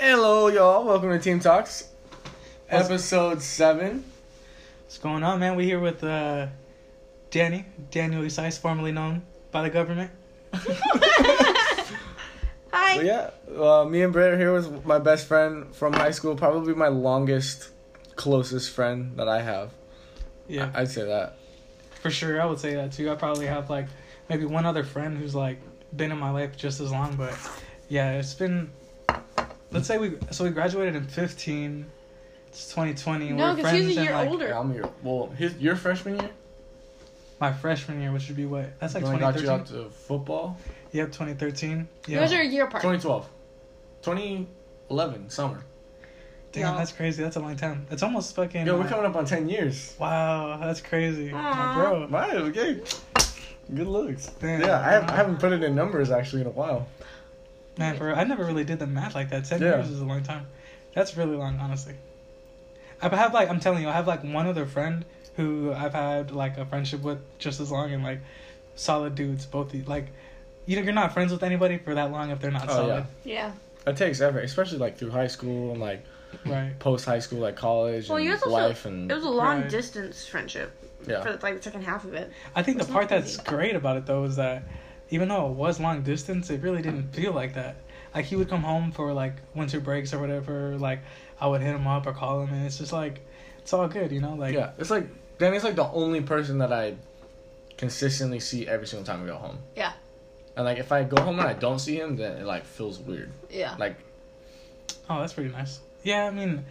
[0.00, 0.84] Hello, y'all.
[0.84, 1.88] Welcome to Team Talks,
[2.70, 4.02] episode seven.
[4.84, 5.56] What's going on, man?
[5.56, 6.46] We're here with uh,
[7.30, 10.10] Danny, Daniel Isais, formerly known by the government.
[12.72, 12.96] Hi.
[12.96, 13.30] But yeah,
[13.60, 16.34] uh, me and Britt are here with my best friend from high school.
[16.34, 17.68] Probably my longest,
[18.16, 19.72] closest friend that I have.
[20.48, 21.36] Yeah, I- I'd say that.
[22.00, 22.40] for sure.
[22.40, 23.10] I would say that too.
[23.10, 23.88] I probably have like
[24.30, 25.58] maybe one other friend who's like
[25.94, 27.36] been in my life just as long, but
[27.90, 28.70] yeah, it's been.
[29.72, 31.86] Let's say we so we graduated in fifteen.
[32.48, 33.30] It's twenty twenty.
[33.30, 34.48] No, we're because he's a year like older.
[34.48, 35.28] Yeah, I'm your well.
[35.36, 36.30] His your freshman year.
[37.40, 38.78] my freshman year, which would be what?
[38.80, 40.56] That's like 2013 got you out to football.
[40.92, 41.88] Yep, twenty thirteen.
[42.08, 42.48] You guys are Yeah.
[42.48, 42.82] a year apart.
[42.82, 43.28] 2012.
[44.02, 45.62] 2011 summer.
[46.52, 46.78] Damn, Yeah.
[46.78, 47.22] that's crazy.
[47.22, 47.86] That's a long time.
[47.90, 48.66] It's almost fucking.
[48.66, 49.94] Yo, we're uh, coming up on 10 years.
[50.00, 52.08] Wow, that's crazy, my bro.
[52.08, 52.80] Right, okay.
[53.72, 54.26] Good looks.
[54.40, 54.62] Damn.
[54.62, 56.88] Yeah, I, have, I haven't put it in numbers actually in a while.
[57.80, 59.46] Man, for I never really did the math like that.
[59.46, 59.76] Ten Yeah.
[59.76, 60.46] years is a long time.
[60.94, 61.94] That's really long, honestly.
[63.02, 65.04] I have like I'm telling you, I have like one other friend
[65.36, 68.20] who I've had like a friendship with just as long, and like
[68.76, 69.46] solid dudes.
[69.46, 70.08] Both the- like,
[70.66, 73.04] you know, you're not friends with anybody for that long if they're not Oh, solid,
[73.24, 73.52] Yeah.
[73.86, 76.04] It takes effort, especially like through high school and like
[76.44, 76.78] right?
[76.78, 79.62] post high school, like college Well, and yours also- life and It was a long
[79.62, 79.70] Right.
[79.70, 80.70] distance friendship
[81.06, 81.22] yeah.
[81.22, 82.30] for like the second half of it.
[82.54, 84.64] I think the part that's great about it though is that
[85.10, 87.76] even though it was long distance, it really didn't feel like that.
[88.14, 90.76] Like he would come home for like winter breaks or whatever.
[90.78, 91.00] Like
[91.40, 93.20] I would hit him up or call him, and it's just like
[93.58, 94.34] it's all good, you know.
[94.34, 95.06] Like yeah, it's like
[95.38, 96.96] Danny's like the only person that I
[97.76, 99.58] consistently see every single time I go home.
[99.76, 99.92] Yeah.
[100.56, 102.98] And like if I go home and I don't see him, then it like feels
[102.98, 103.30] weird.
[103.48, 103.76] Yeah.
[103.78, 103.96] Like
[105.10, 105.80] Oh, that's pretty nice.
[106.04, 106.64] Yeah, I mean,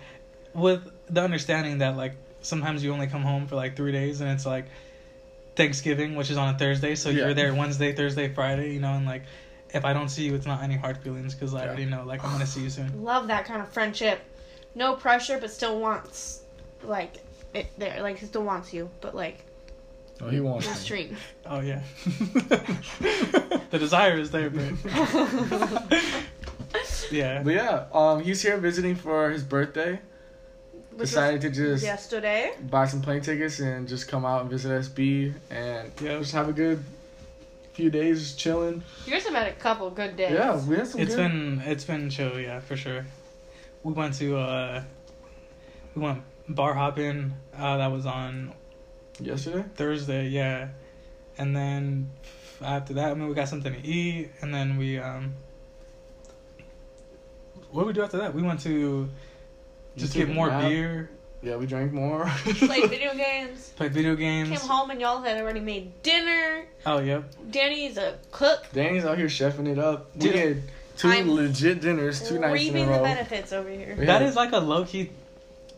[0.53, 4.31] with the understanding that like sometimes you only come home for like three days, and
[4.31, 4.65] it's like
[5.59, 7.25] Thanksgiving, which is on a Thursday, so Yeah.
[7.25, 9.23] you're there Wednesday, Thursday, Friday, you know, and like
[9.73, 12.23] if I don't see you, it's not any hard feelings because I already know like
[12.23, 13.03] I'm gonna see you soon.
[13.11, 14.21] Love that kind of friendship.
[14.73, 16.43] No pressure, but still wants
[16.81, 17.15] like
[17.53, 18.01] it there.
[18.01, 19.43] Like he still wants you, but like
[20.21, 20.79] oh, he wants the me.
[20.79, 21.17] stream.
[21.45, 21.81] Oh yeah,
[23.69, 24.63] the desire is there, but
[27.11, 29.99] yeah, But yeah, um, he's here visiting for his birthday.
[30.99, 32.51] Which Decided to just yesterday.
[32.69, 36.17] buy some plane tickets and just come out and visit SB and Yeah.
[36.19, 36.83] just have a good
[37.71, 38.83] few days chilling.
[39.05, 40.33] You guys have had a couple good days.
[40.33, 41.31] Yeah, we had some it's good.
[41.31, 43.05] been it's been chill, yeah, for sure.
[43.83, 44.83] We went to uh,
[45.95, 47.31] we went bar hopping.
[47.57, 48.51] Uh, that was on
[49.21, 49.63] yesterday.
[49.75, 50.67] Thursday, yeah.
[51.37, 52.09] And then
[52.61, 55.33] after that, I mean, we got something to eat, and then we um.
[57.71, 58.33] What did we do after that?
[58.35, 59.07] We went to
[59.99, 61.09] just get more beer,
[61.41, 62.25] Yeah, we drank more.
[62.43, 63.71] Played video games.
[63.75, 64.49] play video games.
[64.49, 66.65] Came home and y'all had already made dinner.
[66.85, 67.23] Oh yep.
[67.51, 68.65] Danny's a cook.
[68.73, 70.13] Danny's out here chefing it up.
[70.15, 70.61] We Dude, had
[70.97, 73.95] two I'm legit dinners, two nights in a Reaping the benefits over here.
[73.99, 74.05] Yeah.
[74.05, 75.11] That is like a low key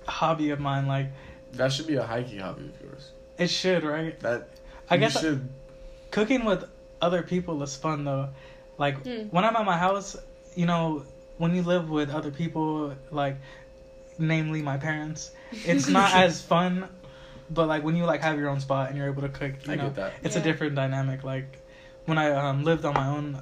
[0.07, 0.87] hobby of mine.
[0.87, 1.07] Like
[1.53, 3.11] That should be a hiking hobby of yours.
[3.37, 4.19] it should, right?
[4.21, 4.49] That
[4.89, 5.47] I guess should.
[6.11, 6.65] cooking with
[7.01, 8.29] other people is fun though.
[8.77, 9.27] Like Hmm.
[9.29, 10.15] when I'm at my house,
[10.55, 11.03] you know,
[11.37, 13.37] when you live with other people, like
[14.17, 16.87] namely my parents, it's not as fun.
[17.49, 19.73] But like when you like have your own spot and you're able to cook, you
[19.73, 20.13] I know, get that.
[20.23, 20.41] it's Yeah.
[20.41, 21.23] a different dynamic.
[21.23, 21.57] Like
[22.05, 23.41] when I um, lived on my own,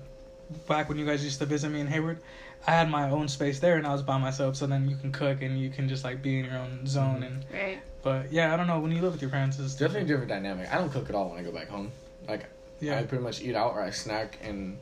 [0.68, 2.18] back when you guys used to visit me in Hayward,
[2.66, 4.56] I had my own space there and I was by myself.
[4.56, 7.22] So then you can cook and you can just like be in your own zone.
[7.24, 7.80] And Right.
[8.02, 10.06] but yeah, I don't know when you live with your parents, it's It's definitely a
[10.08, 10.74] different dynamic.
[10.74, 11.92] I don't cook at all when I go back home.
[12.28, 12.46] Like
[12.80, 14.80] Yeah, I pretty much eat out or I snack and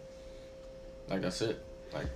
[1.10, 1.62] like that's it.
[1.94, 2.08] Like,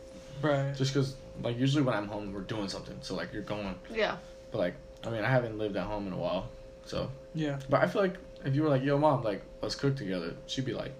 [0.41, 0.73] right.
[0.75, 2.97] Just because like usually when I'm home we're doing something.
[3.01, 3.75] So like you're going.
[3.93, 4.17] Yeah.
[4.51, 4.75] But like
[5.05, 6.49] I mean I haven't lived at home in a while.
[6.85, 7.59] So Yeah.
[7.69, 8.15] but I feel like
[8.45, 10.91] if you were like yo mom like let's cook together she'd be like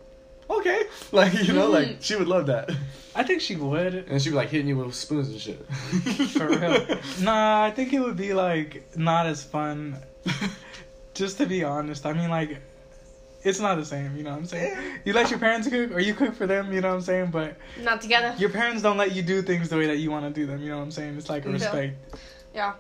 [0.48, 2.70] okay like you know like she would love that
[3.16, 3.94] I think she would.
[3.96, 5.66] and she'd be like hitting you with spoons and shit.
[6.38, 6.86] For real.
[7.20, 9.98] Nah, I think it would be like not as fun.
[11.14, 12.58] Just to be honest, I mean like,
[13.44, 14.16] it's not the same.
[14.16, 14.78] You know what I'm saying?
[15.06, 16.72] You let your parents cook, or you cook for them.
[16.72, 17.32] You know what I'm saying?
[17.32, 18.36] But Not together.
[18.38, 20.62] your parents don't let you do things the way that you want to do them.
[20.62, 21.18] You know what I'm saying?
[21.18, 21.54] It's like a Yeah.
[21.54, 21.96] respect.
[22.54, 22.74] Yeah.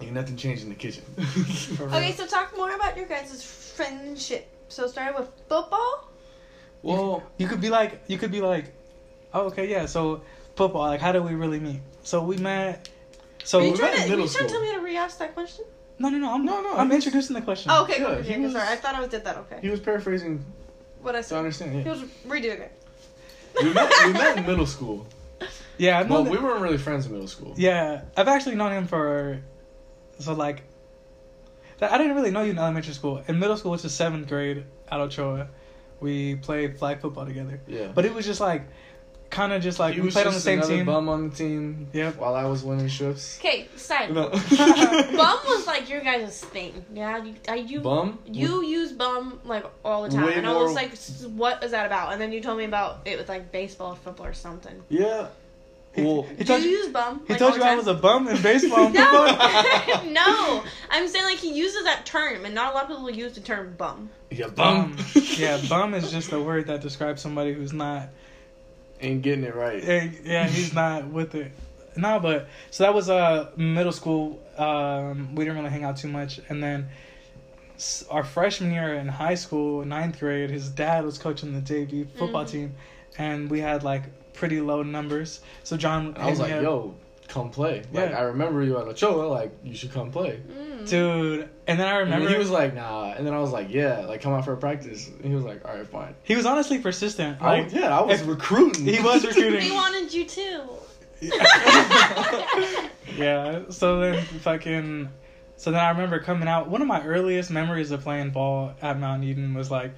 [0.00, 1.04] Ain't nothing changed in the kitchen.
[1.80, 4.46] Okay, so talk more about your guys' friendship.
[4.68, 6.08] So starting with football.
[6.82, 8.66] well, You could be like, you could be like,
[9.32, 9.86] oh, okay, yeah.
[9.86, 10.22] So
[10.56, 11.80] football, like, how did we really meet?
[12.02, 12.88] So we met.
[13.44, 14.68] So are you we trying met to, in are middle you trying to tell me
[14.68, 15.64] how to re-ask that question?
[15.98, 16.32] No, no, no.
[16.34, 17.70] I'm No, no, I'm he's- introducing the question.
[17.72, 18.00] Oh, okay.
[18.00, 18.68] Yeah, okay, he okay, was- sorry.
[18.68, 19.36] I thought I did that.
[19.38, 19.58] Okay.
[19.62, 20.44] he was paraphrasing
[21.02, 21.74] What I to I understand.
[21.74, 21.82] Yeah.
[21.82, 22.72] He was redoing it.
[23.62, 23.92] we met.
[24.06, 25.06] We met in middle school.
[25.78, 26.32] Yeah, I've Well, known.
[26.32, 27.52] we weren't really friends in middle school.
[27.56, 29.40] Yeah, I've actually known him for,
[30.20, 30.62] so like,
[31.82, 33.22] I didn't really know you in elementary school.
[33.28, 35.48] In middle school, which is seventh grade at Ochoa,
[36.00, 37.60] we played flag football together.
[37.66, 37.88] Yeah.
[37.94, 38.62] But it was just like,
[39.34, 40.86] kind of just like he we was played on the just same another team.
[40.86, 41.88] bum on the team.
[41.92, 42.16] Yep.
[42.16, 43.38] While I was winning strips.
[43.40, 44.12] Okay, side.
[44.14, 44.28] No.
[45.10, 46.84] Bum was like your guys' thing.
[46.94, 48.18] Yeah, you, I, you Bum.
[48.26, 50.92] You use bum like all the time, Way and I was like,
[51.32, 53.96] "What is that about?" And then you told me about it with like baseball, or
[53.96, 54.82] football, or something.
[54.88, 55.28] Yeah.
[55.94, 56.76] He, Well, he Do told you you.
[56.78, 57.22] use bum?
[57.26, 58.86] He like, told you the I was a bum in baseball.
[58.86, 60.04] and No, football?
[60.10, 60.64] no.
[60.90, 63.40] I'm saying like he uses that term, and not a lot of people use the
[63.40, 64.10] term bum.
[64.30, 64.96] yeah, Bum.
[64.96, 65.06] bum.
[65.36, 68.08] yeah, bum is just a word that describes somebody who's not.
[69.00, 69.82] Ain't getting it right.
[69.82, 71.52] Yeah, yeah, he's not with it.
[71.96, 74.40] No, but so that was uh middle school.
[74.56, 76.88] Um, we didn't really hang out too much, and then
[78.10, 82.44] our freshman year in high school, ninth grade, his dad was coaching the JV football
[82.44, 82.50] Mhm.
[82.50, 82.74] team,
[83.18, 85.40] and we had like pretty low numbers.
[85.64, 86.94] So John, I was like, up- yo,
[87.34, 87.82] come play.
[87.92, 88.18] Like Yeah.
[88.18, 89.26] I remember you at Ochoa.
[89.26, 90.40] Like you should come play.
[90.50, 90.88] Mm.
[90.88, 93.12] dude, and then I And remember he was like, nah.
[93.12, 95.08] And then I was like, yeah, like come out for a practice.
[95.08, 96.14] And he was like, all right, fine.
[96.22, 97.42] he was honestly persistent.
[97.42, 98.86] I Like was, yeah, I was if- recruiting.
[98.86, 99.60] he was recruiting.
[99.60, 100.62] He wanted you too.
[103.16, 103.62] yeah.
[103.70, 105.08] So then fucking.
[105.56, 106.68] So then I remember coming out.
[106.68, 109.92] One of my earliest memories of playing ball at Mount Eden was like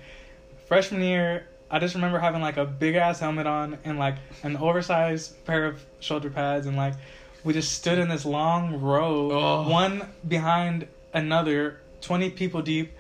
[0.66, 1.46] freshman year.
[1.70, 5.64] I just remember having like a big ass helmet on and like an oversized pair
[5.66, 6.94] of shoulder pads and like
[7.46, 9.70] we just stood in this long row, Oh.
[9.70, 12.92] one behind another, twenty people deep.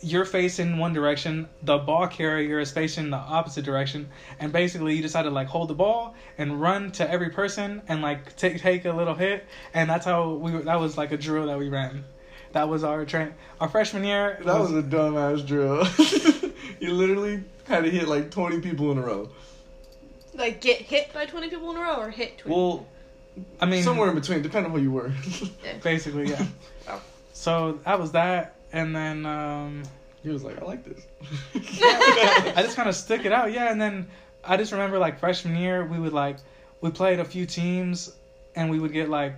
[0.00, 5.02] You're facing one direction, the ball carrier is facing the opposite direction, and basically you
[5.02, 8.58] just had to like hold the ball and run to every person and like take
[8.62, 9.44] take a little hit,
[9.74, 12.04] and that's how we that was like a drill that we ran.
[12.52, 13.34] That was our train.
[13.60, 14.40] Our freshman year.
[14.46, 15.86] That was a dumbass drill.
[16.80, 19.28] you literally had to hit like 20 people in a row.
[20.32, 22.38] Like get hit by twenty people in a row, or hit.
[22.38, 22.86] 20 Well,
[23.60, 25.12] I mean, somewhere in between, depending on who you were.
[25.82, 26.46] basically, yeah.
[26.88, 27.00] Ow.
[27.32, 29.82] So that was that, and then um,
[30.22, 31.06] he was like, I like this.
[31.54, 33.70] I just kind of stick it out, yeah.
[33.70, 34.08] And then
[34.44, 36.38] I just remember like freshman year, we would like
[36.80, 38.14] we played a few teams,
[38.54, 39.36] and we would get like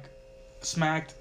[0.60, 1.14] smacked,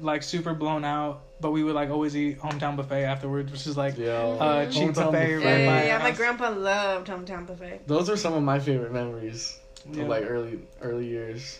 [0.00, 1.22] like super blown out.
[1.40, 4.12] But we would like always eat hometown buffet afterwards, which is like Yeah.
[4.14, 5.34] uh, cheap Hometown buffet buffet.
[5.34, 5.98] right Yeah, yeah, yeah.
[5.98, 7.82] My grandpa loved hometown buffet.
[7.86, 9.58] Those are some of my favorite memories
[9.92, 10.02] Yeah.
[10.02, 11.58] of like early early years.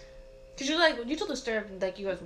[0.58, 2.18] Cause you like you told the story of like you guys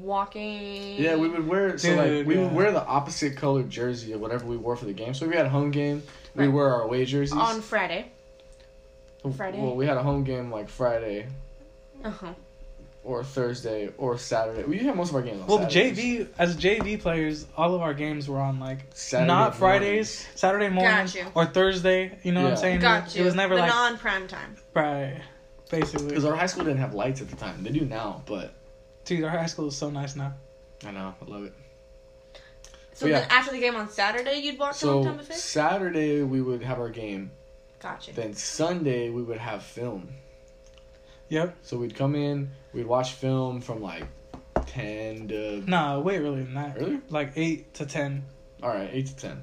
[0.00, 0.96] walking.
[1.00, 2.42] Yeah, we would wear so Dude, like we yeah.
[2.44, 5.12] would wear the opposite colored jersey of whatever we wore for the game.
[5.14, 6.02] So if we had a home game,
[6.34, 6.52] we Right.
[6.52, 7.36] wear our away jerseys.
[7.36, 8.06] on Friday.
[9.36, 9.60] Friday?
[9.60, 11.26] Well, we had a home game like Friday
[12.04, 12.34] Uh huh.
[13.04, 14.64] or Thursday or Saturday.
[14.64, 15.98] We had most of our games on Well, Saturdays.
[15.98, 20.26] JV as JV players, all of our games were on like Saturday not Fridays, mornings.
[20.40, 21.24] Saturday morning Got you.
[21.34, 22.18] or Thursday.
[22.22, 22.80] You know what I'm saying?
[22.80, 23.22] Got you.
[23.22, 24.56] It was never the like non prime time.
[24.74, 25.20] right.
[25.70, 27.62] Basically, Because our high school didn't have lights at the time.
[27.64, 28.54] They do now, but
[29.04, 30.34] dude, our high school is so nice now.
[30.86, 31.54] I know, I love it.
[32.92, 33.20] So But yeah.
[33.20, 35.34] then after the game on Saturday, you'd walk to So hometown buffet.
[35.34, 37.30] Saturday we would have our game.
[37.80, 38.12] Gotcha.
[38.14, 40.08] Then Sunday we would have film.
[41.28, 41.56] Yep.
[41.62, 44.06] So we'd come in, we'd watch film from like
[44.66, 46.76] ten to Nah, way earlier than that.
[46.78, 47.00] earlier.
[47.08, 48.24] Like eight to ten.
[48.62, 49.42] All right, eight to ten.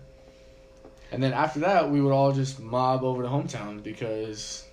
[1.12, 4.64] And then after that, we would all just mob over to hometown because,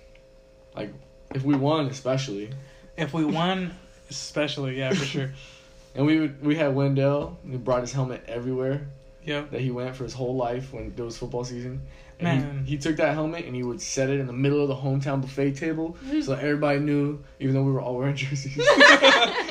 [0.73, 0.93] like,
[1.35, 2.49] if we won, especially,
[2.97, 3.71] If we won,
[4.09, 5.31] especially, yeah, for sure.
[5.95, 8.87] and we would we had Wendell, who brought his helmet everywhere
[9.25, 9.51] Yep.
[9.51, 11.81] that he went for his whole life when there was football season.
[12.19, 12.63] And Man.
[12.65, 14.75] he, he took that helmet and he would set it in the middle of the
[14.75, 18.57] hometown buffet table, so everybody knew, even though we were all wearing jerseys.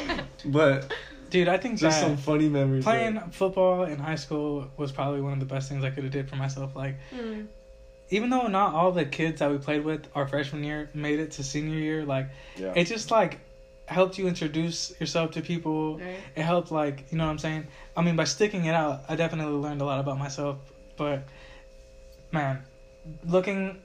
[0.44, 0.92] but
[1.30, 2.84] Dude, I think just that some funny memories.
[2.84, 3.24] playing there.
[3.30, 6.28] football in high school was probably one of the best things I could have did
[6.28, 6.74] for myself.
[6.74, 7.46] Like, Mm.
[8.10, 11.32] Even though not all the kids that we played with our freshman year made it
[11.32, 12.72] to senior year, like Yeah.
[12.74, 13.40] it just like
[13.86, 15.98] helped you introduce yourself to people.
[15.98, 16.16] Right.
[16.36, 17.66] It helped like you know what I'm saying.
[17.96, 20.58] I mean, by sticking it out, I definitely learned a lot about myself.
[20.96, 21.24] But
[22.32, 22.62] man,
[23.24, 23.80] looking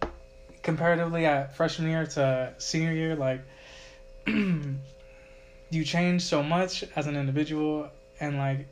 [0.61, 3.41] comparatively at freshman year to senior year, like
[4.27, 7.89] you change so much as an individual,
[8.19, 8.67] and like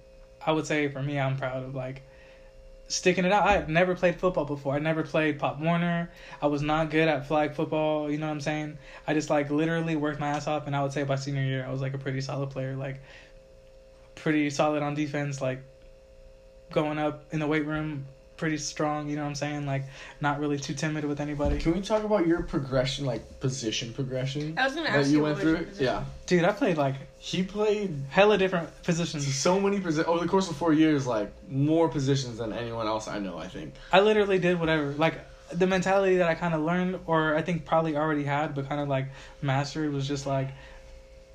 [0.46, 2.02] I would say for me, I'm proud of like
[2.92, 3.44] sticking it out.
[3.44, 4.74] I had never played football before.
[4.76, 6.12] I never played Pop Warner.
[6.42, 8.12] I was not good at flag football.
[8.12, 8.78] You know what I'm saying?
[9.08, 11.66] I just like literally worked my ass off, and I would say by senior year,
[11.66, 12.76] I was like a pretty solid player.
[12.76, 13.02] Like
[14.16, 15.42] pretty solid on defense.
[15.42, 15.64] Like
[16.72, 18.06] going up in the weight room,
[18.42, 19.08] pretty strong.
[19.10, 19.66] You know what I'm saying?
[19.66, 19.84] Like
[20.20, 21.60] not really too timid with anybody.
[21.60, 25.18] Can we talk about your progression, like position progression I was gonna that ask you
[25.18, 25.66] you went what was your through?
[25.68, 25.86] position.
[25.86, 29.34] Yeah, Dude, I played like he played hella different positions.
[29.34, 33.08] so many positions over the course of four years, like more positions than anyone else
[33.08, 33.38] I know.
[33.38, 33.76] I think.
[33.94, 34.92] I literally did whatever.
[34.94, 35.16] Like
[35.54, 38.82] the mentality that I kind of learned, or I think probably already had, but kind
[38.82, 39.06] of like
[39.42, 40.50] mastered, was just like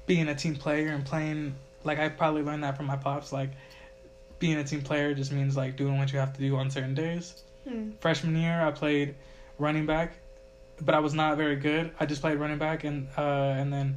[0.07, 1.55] being a team player and playing.
[1.85, 3.33] Like I probably learned that from my pops.
[3.33, 3.51] Like
[4.39, 6.95] being a team player just means like doing what you have to do on certain
[6.95, 7.43] days.
[7.69, 7.91] Hmm.
[8.01, 9.15] Freshman year, I played
[9.59, 10.13] running back,
[10.81, 11.91] but I was not very good.
[11.99, 13.21] I just played running back, and uh,
[13.57, 13.97] and then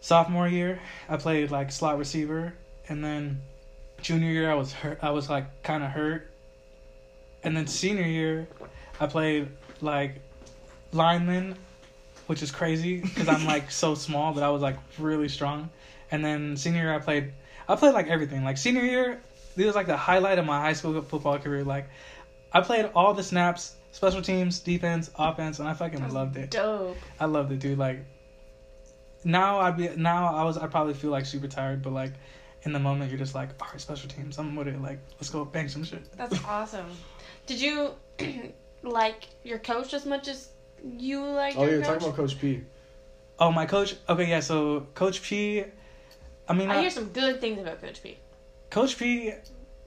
[0.00, 2.54] sophomore year I played like slot receiver,
[2.88, 3.40] and then
[4.00, 4.98] junior year I was hurt.
[5.02, 6.30] I was like kind of hurt,
[7.44, 8.48] and then senior year
[9.00, 9.48] I played
[9.80, 10.20] like
[10.92, 11.56] lineman,
[12.26, 15.70] which is crazy because I'm like so small, but I was like really strong.
[16.10, 17.32] And then senior year I played,
[17.68, 18.44] I played like everything.
[18.44, 19.20] Like senior year,
[19.56, 21.64] this was like the highlight of my high school football career.
[21.64, 21.88] Like
[22.52, 26.50] I played all the snaps, special teams, defense, offense, and I fucking loved it.
[26.50, 26.96] Dope.
[27.20, 27.78] I loved it, dude.
[27.78, 28.04] Like
[29.24, 32.12] now I'd be now I was I probably feel like super tired, but like
[32.64, 34.80] in the moment you're just like, all right, special teams, I'm with it.
[34.80, 36.04] Like let's go bang some shit.
[36.16, 36.86] That's awesome.
[37.46, 37.92] Did you
[38.82, 40.48] like your coach as much as
[40.98, 41.88] you like Oh, your you're coach?
[42.00, 42.60] talking about Coach P.
[43.38, 43.96] Oh, my coach.
[44.08, 44.40] Okay, yeah.
[44.40, 45.64] So Coach P.
[46.48, 48.18] I mean, I I- hear some good things about Coach P.
[48.70, 49.32] Coach P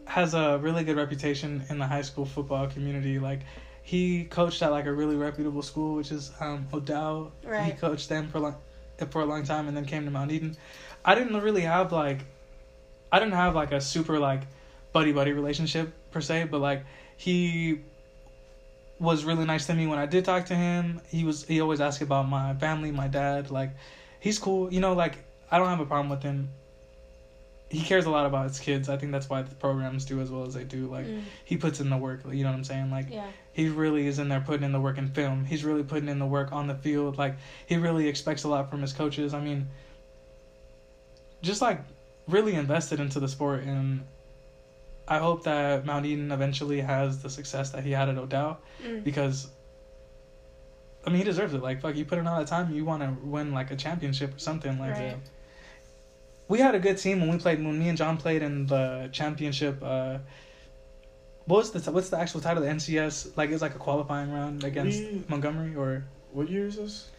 [0.06, 3.18] has a really good reputation in the high school football community.
[3.20, 3.42] Like
[3.82, 7.32] he coached at like a really reputable school, which is um, Odell.
[7.66, 8.56] He coached them for like
[9.10, 10.56] for a long time, and then came to Mount Eden.
[11.04, 12.20] I didn't really have like,
[13.12, 14.42] I didn't have like a super like
[14.94, 16.86] buddy buddy relationship per se, but like
[17.18, 17.80] he
[19.00, 21.02] was really nice to me when I did talk to him.
[21.10, 23.52] He was he always asked about my family, my dad.
[23.52, 23.72] Like
[24.20, 24.94] he's cool, you know.
[24.94, 25.25] Like
[25.56, 26.50] I don't have a problem with him.
[27.70, 28.90] He cares a lot about his kids.
[28.90, 30.88] I think that's why the programs do as well as they do.
[30.88, 32.24] Like Mm, he puts in the work.
[32.30, 32.92] You know what I'm saying?
[32.92, 33.28] Like yeah.
[33.54, 35.46] he really is in there putting in the work in film.
[35.46, 37.18] He's really putting in the work on the field.
[37.18, 37.36] Like
[37.68, 39.34] he really expects a lot from his coaches.
[39.34, 39.68] I mean,
[41.42, 41.80] just like
[42.28, 44.04] really invested into the sport, and
[45.08, 49.06] I hope that Mount Eden eventually has the success that he had at Odell Mm.
[49.06, 49.48] because.
[51.08, 51.62] I mean, he deserves it.
[51.62, 54.36] Like, fuck, you put in all that time, you want to win like a championship
[54.36, 54.80] or something.
[54.80, 55.18] Like, Right.
[56.48, 57.64] We had a good team when we played.
[57.64, 59.82] When me and John played in the championship.
[59.84, 60.20] uh
[61.46, 62.64] what was the what's the actual title?
[62.64, 66.76] The NCS like it's like a qualifying round against We- Montgomery or What year is
[66.78, 67.10] this?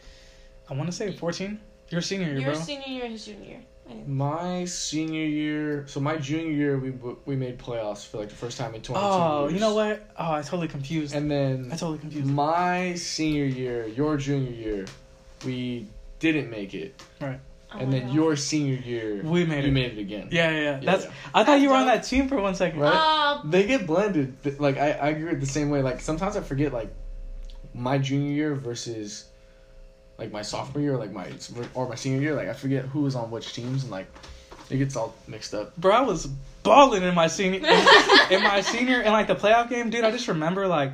[0.69, 1.61] I want to say fourteen.
[1.91, 2.61] Your senior year, Your bro.
[2.61, 3.61] senior year, his junior year.
[4.09, 5.85] My senior year.
[5.87, 6.91] So my junior year, we
[7.25, 9.53] we made playoffs for like the first time in 22 oh, years.
[9.55, 10.11] you know what?
[10.19, 11.15] Oh, I totally confused.
[11.15, 12.27] And then I totally confused.
[12.27, 14.87] my senior year, your junior year,
[15.45, 15.87] we
[16.19, 17.01] didn't make it.
[17.75, 18.15] Oh and then God.
[18.15, 19.73] your senior year, We made you it.
[19.73, 20.29] made it again.
[20.31, 20.63] yeah, yeah, yeah.
[20.63, 21.05] Yeah, That's.
[21.07, 21.11] yeah.
[21.35, 22.79] I thought you were on that team for one second.
[22.81, 22.95] Right?
[22.95, 24.37] Uh, They get blended.
[24.61, 25.83] Like I, I agree with the same way.
[25.83, 26.95] Like sometimes I forget like
[27.75, 29.25] my junior year versus
[30.17, 31.29] like my sophomore year, like my
[31.75, 32.35] or my senior year.
[32.35, 34.07] Like I forget who was on which teams, and like
[34.71, 35.77] it gets all mixed up.
[35.77, 36.27] Bro, I was
[36.63, 37.59] balling in my senior
[38.31, 40.05] in my senior in like the playoff game, dude.
[40.05, 40.93] I just remember like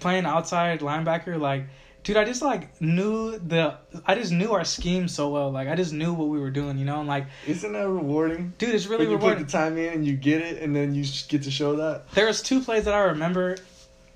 [0.00, 1.64] playing outside linebacker, like.
[2.02, 3.74] Dude, I just like knew the
[4.06, 5.50] I just knew our scheme so well.
[5.50, 6.98] Like I just knew what we were doing, you know.
[7.00, 8.54] And like, Isn't that rewarding?
[8.58, 9.44] dude, it's really when you rewarding.
[9.44, 11.76] put the time in and you get it, and then you just get to show
[11.76, 12.10] that.
[12.12, 13.56] There was two plays that I remember.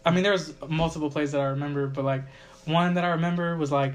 [0.05, 2.23] I mean, there was multiple plays that I remember, but like
[2.65, 3.95] one that I remember was like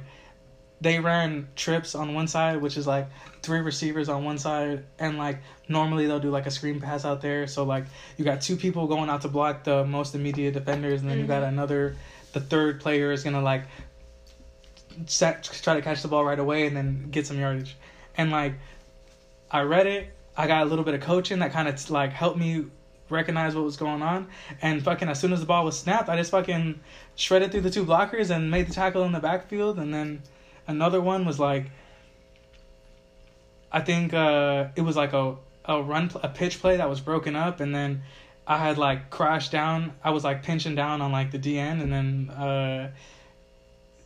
[0.81, 3.09] they ran trips on one side, which is like
[3.41, 7.21] three receivers on one side, and like normally they'll do like a screen pass out
[7.21, 7.47] there.
[7.47, 7.85] So like
[8.17, 11.25] you got two people going out to block the most immediate defenders, and then you
[11.25, 11.47] got Mhm.
[11.49, 11.95] another.
[12.33, 13.63] The third player is gonna like
[15.07, 17.75] set, try to catch the ball right away and then get some yardage,
[18.17, 18.53] and like
[19.51, 20.13] I read it.
[20.37, 22.65] I got a little bit of coaching that kind of like helped me
[23.09, 24.27] recognize what was going on.
[24.61, 26.79] And fucking as soon as the ball was snapped, I just fucking
[27.15, 29.79] shredded through the two blockers and made the tackle in the backfield.
[29.79, 30.21] And then
[30.67, 31.65] another one was like,
[33.71, 37.35] I think uh, it was like a a run a pitch play that was broken
[37.35, 38.01] up, and then
[38.49, 39.93] I had like crashed down.
[40.03, 42.89] I was like pinching down on like the DN, and then uh,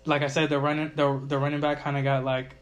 [0.06, 2.54] like I said, the running the the running back kind of got like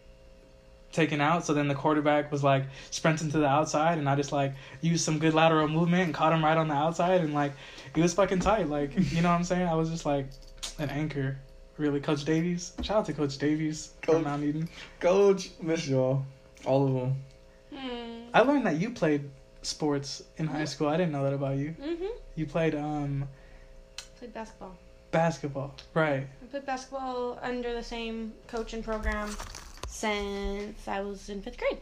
[0.91, 1.43] taken out.
[1.43, 5.03] So then the quarterback was like sprinting to the outside, and I just like used
[5.03, 7.53] some good lateral movement and caught him right on the outside, and like
[7.95, 8.69] it was fucking tight.
[8.69, 9.67] Like you know what I'm saying?
[9.67, 10.27] I was just like
[10.77, 11.39] an anchor.
[11.77, 12.73] Really, Coach Davies.
[12.83, 14.69] Shout out to Coach Davies Coach- from Mount Eden.
[14.99, 16.23] Coach, miss y'all,
[16.63, 17.15] all of them.
[17.73, 18.29] Hmm.
[18.35, 19.27] I learned that you played
[19.61, 20.87] sports in high school.
[20.87, 21.75] I didn't know that about you.
[21.81, 22.05] Mm-hmm.
[22.35, 23.27] You played um
[24.17, 24.75] Played basketball.
[25.11, 26.27] basketball, right?
[26.41, 29.35] I played basketball under the same coaching program
[29.87, 31.79] since I was in fifth grade.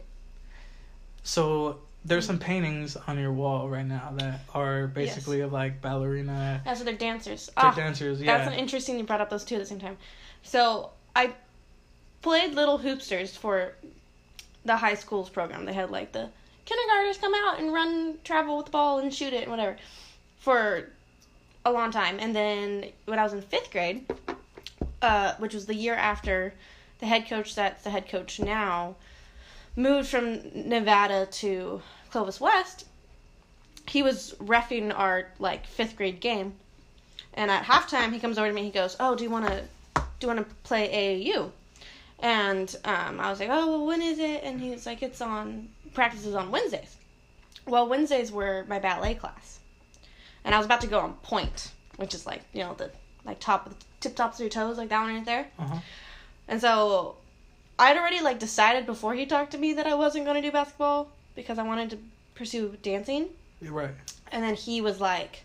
[1.22, 6.62] So there's some paintings on your wall right now that are basically of like ballerina
[6.64, 7.46] Yeah, so they're dancers.
[7.46, 8.20] tech Ah, dancers.
[8.22, 8.38] Yeah.
[8.38, 9.98] That's an interesting you brought up those two at the same time.
[10.42, 11.34] So I
[12.22, 13.74] played Little Hoopsters for
[14.64, 15.66] the high school's program.
[15.66, 16.30] They had like the
[16.70, 19.76] kindergartners come out and run, travel with the ball and shoot it and whatever
[20.38, 20.88] for
[21.64, 22.18] a long time.
[22.20, 24.06] And then when I was in fifth grade,
[25.02, 26.54] uh, which was the year after
[27.00, 28.94] the head coach that's the head coach now
[29.74, 32.86] moved from Nevada to Clovis West,
[33.88, 36.54] he was refing our like fifth grade game.
[37.34, 38.64] And at halftime, he comes over to me.
[38.64, 39.62] He goes, "Oh, do you want to
[39.94, 41.50] do you want to play AAU?
[42.22, 44.42] And um, I was like, oh, well, when is it?
[44.44, 46.96] And he was like, it's on practices on Wednesdays.
[47.66, 49.60] Well, Wednesdays were my ballet class,
[50.44, 52.90] and I was about to go on pointe, which is like you know the
[53.24, 53.70] like top
[54.00, 55.46] tip tops of your toes, like that one right there.
[55.58, 55.78] Uh-huh.
[56.48, 57.16] And so
[57.78, 60.52] I'd already like decided before he talked to me that I wasn't going to do
[60.52, 61.98] basketball because I wanted to
[62.34, 63.28] pursue dancing.
[63.60, 63.90] You're right.
[64.32, 65.44] And then he was like,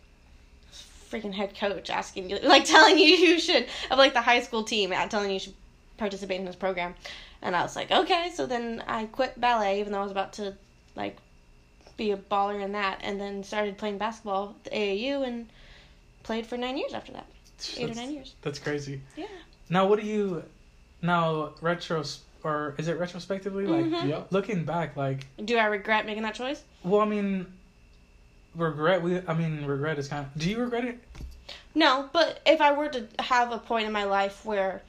[1.10, 4.64] freaking head coach asking you, like telling you you should, of like the high school
[4.64, 5.54] team, telling you you should
[5.98, 6.96] participate in this program.
[7.46, 8.32] And I was like, okay.
[8.34, 10.56] So then I quit ballet, even though I was about to
[10.96, 11.16] like
[11.96, 15.48] be a baller in that, and then started playing basketball at the AAU and
[16.24, 17.28] played for nine years after that.
[17.78, 18.34] Eight or nine years.
[18.42, 19.00] That's crazy.
[19.16, 19.28] Yeah.
[19.70, 20.44] Now, what do you
[21.04, 24.10] now retros or is it retrospectively like Mhm.
[24.10, 24.24] Yeah.
[24.32, 26.64] looking back like Do I regret making that choice?
[26.84, 27.46] well I mean
[28.56, 31.00] regret we I mean regret is kind of do you regret it
[31.76, 34.82] No, but if I were to have a point in my life where,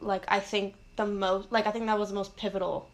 [0.00, 2.90] like, I think the most, like, I think that was the most pivotal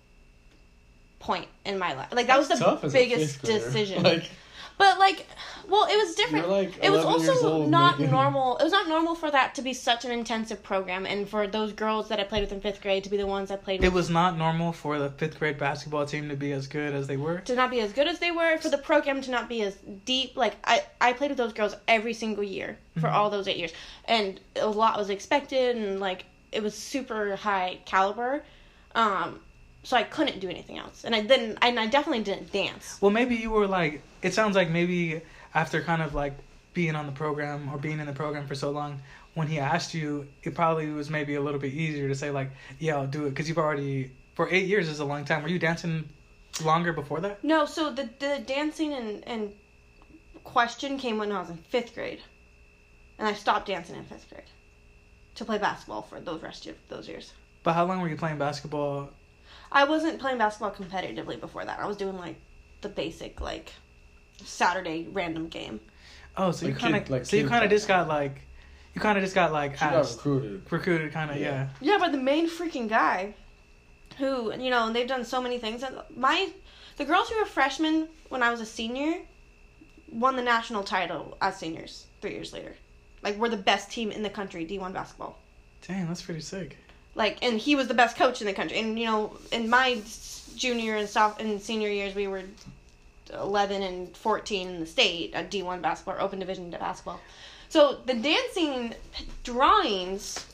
[1.18, 2.08] point in my life.
[2.12, 4.02] Like, that was the Tough as a biggest decision.
[4.04, 4.30] Like
[4.76, 5.24] but, like,
[5.68, 6.46] well, it was different.
[6.48, 8.58] you're like it was 11 years also old not making- normal.
[8.58, 11.72] It was not normal for that to be such an intensive program, and for those
[11.72, 13.86] girls that I played with in fifth grade to be the ones I played with.
[13.86, 17.06] it was not normal for the fifth grade basketball team to be as good as
[17.06, 19.48] they were to not be as good as they were, for the program to not
[19.48, 20.36] be as deep.
[20.36, 23.12] Like I, I played with those girls every single year for Mhm.
[23.12, 23.72] all those eight years,
[24.06, 28.44] and a lot was expected, and like it was super high caliber.
[28.94, 29.40] Um,
[29.82, 32.98] so I couldn't do anything else, and I didn't, and I definitely didn't dance.
[33.02, 35.20] well maybe you were like it sounds like maybe
[35.54, 36.32] after kind of like
[36.72, 39.00] being on the program or being in the program for so long
[39.34, 42.50] when he asked you it probably was maybe a little bit easier to say like
[42.78, 45.48] yeah I'll do it because you've already for eight years is a long time were
[45.48, 46.08] you dancing
[46.64, 49.52] longer before that No, so the the dancing and and
[50.44, 52.20] question came when I was in fifth grade,
[53.18, 54.50] and I stopped dancing in fifth grade
[55.36, 57.32] to play basketball for those rest of those years.
[57.62, 59.10] but how long were you playing basketball
[59.72, 61.80] I wasn't playing basketball competitively before that.
[61.80, 62.36] I was doing like
[62.82, 63.72] the basic like
[64.44, 65.80] Saturday random game.
[66.36, 68.42] Oh, so you kind of, like so you kind of just got like,
[68.94, 70.62] you kind of just got like she got recruited.
[70.70, 71.68] recruited, kind of, Yeah.
[71.80, 71.92] yeah.
[71.92, 73.34] Yeah, but the main freaking guy,
[74.18, 75.82] who you know, and they've done so many things.
[75.82, 76.50] And My
[76.96, 79.22] the girls who were freshmen when I was a senior
[80.10, 82.76] won the national title as seniors three years later.
[83.24, 85.38] Like we're the best team in the country, D one basketball.
[85.88, 86.76] Dang, that's pretty sick.
[87.16, 88.78] Like, and he was the best coach in the country.
[88.78, 90.00] And you know, in my
[90.54, 92.42] junior and soft and senior years, we were
[93.32, 97.20] eleven and fourteen in the state at D one basketball, or open division basketball.
[97.70, 98.94] So the dancing
[99.42, 100.46] drawings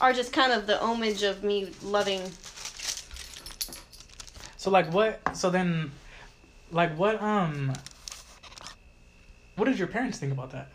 [0.00, 2.22] are just kind of the homage of me loving.
[4.56, 5.36] So like, what?
[5.36, 5.90] So then,
[6.70, 7.20] like, what?
[7.20, 7.72] Um,
[9.56, 10.68] what did your parents think about that?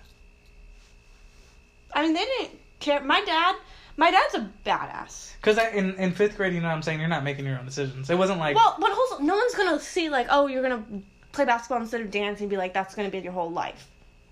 [1.93, 3.01] I mean, they didn't care.
[3.01, 3.55] My dad,
[3.97, 5.33] my dad's a badass.
[5.41, 7.65] Because in in fifth grade, you know, what I'm saying you're not making your own
[7.65, 8.09] decisions.
[8.09, 10.83] It wasn't like, Well, but also, no one's gonna see like, oh, you're gonna
[11.31, 13.87] play basketball instead of dance and be like, that's gonna be your whole life.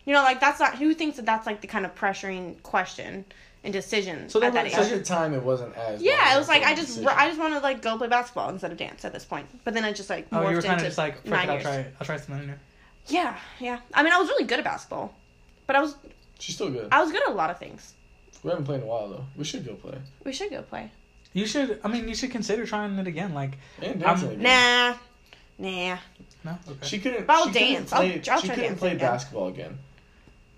[0.05, 3.25] You know, like that's not who thinks that that's like the kind of pressuring question
[3.63, 4.73] and decision So at that were- age.
[4.75, 6.01] At the time, it wasn't as.
[6.01, 7.09] Yeah, it was like I just decision.
[7.09, 9.47] I just want to like go play basketball instead of dance at this point.
[9.65, 11.25] But then I just like oh, morphed you were kind into of just like, fuck
[11.25, 11.63] nine it, I'll years.
[11.63, 11.95] try it.
[11.99, 12.53] I'll try something new.
[13.07, 13.79] Yeah, yeah.
[13.93, 15.13] I mean, I was really good at basketball,
[15.67, 15.95] but I was
[16.39, 16.87] She's still good.
[16.91, 17.93] I was good at a lot of things.
[18.43, 19.25] We haven't played in a while though.
[19.35, 20.91] We should go play We should go play.
[21.33, 21.79] You should.
[21.83, 23.33] I mean, you should consider trying it again.
[23.33, 24.31] Like, and dancing.
[24.31, 24.97] again.
[25.59, 25.97] Nah, nah.
[26.43, 26.87] no, okay.
[26.87, 27.27] She couldn't.
[27.27, 27.93] But I'll she couldn't dance.
[27.93, 29.11] I'll- Play, I'll she try couldn't dancing play again.
[29.11, 29.77] basketball again.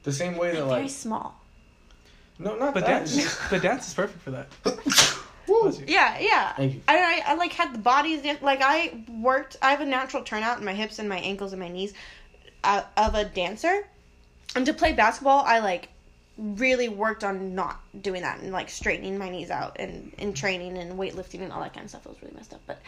[0.04, 1.36] The same way that Very like small.
[2.40, 3.06] no, not but that.
[3.08, 4.48] dance, but dance is perfect for that.
[5.48, 5.72] Woo.
[5.88, 6.54] Yeah, yeah.
[6.54, 6.82] Thank you.
[6.88, 9.58] I, I, I like had the bodies like I worked.
[9.62, 11.94] I have a natural turnout in my hips and my ankles and my knees
[12.64, 13.86] uh, of a dancer,
[14.56, 15.90] and to play basketball, I like
[16.38, 20.78] really worked on not doing that and like straightening my knees out and in training
[20.78, 22.06] and weightlifting and all that kind of stuff.
[22.06, 22.82] It was really messed up, but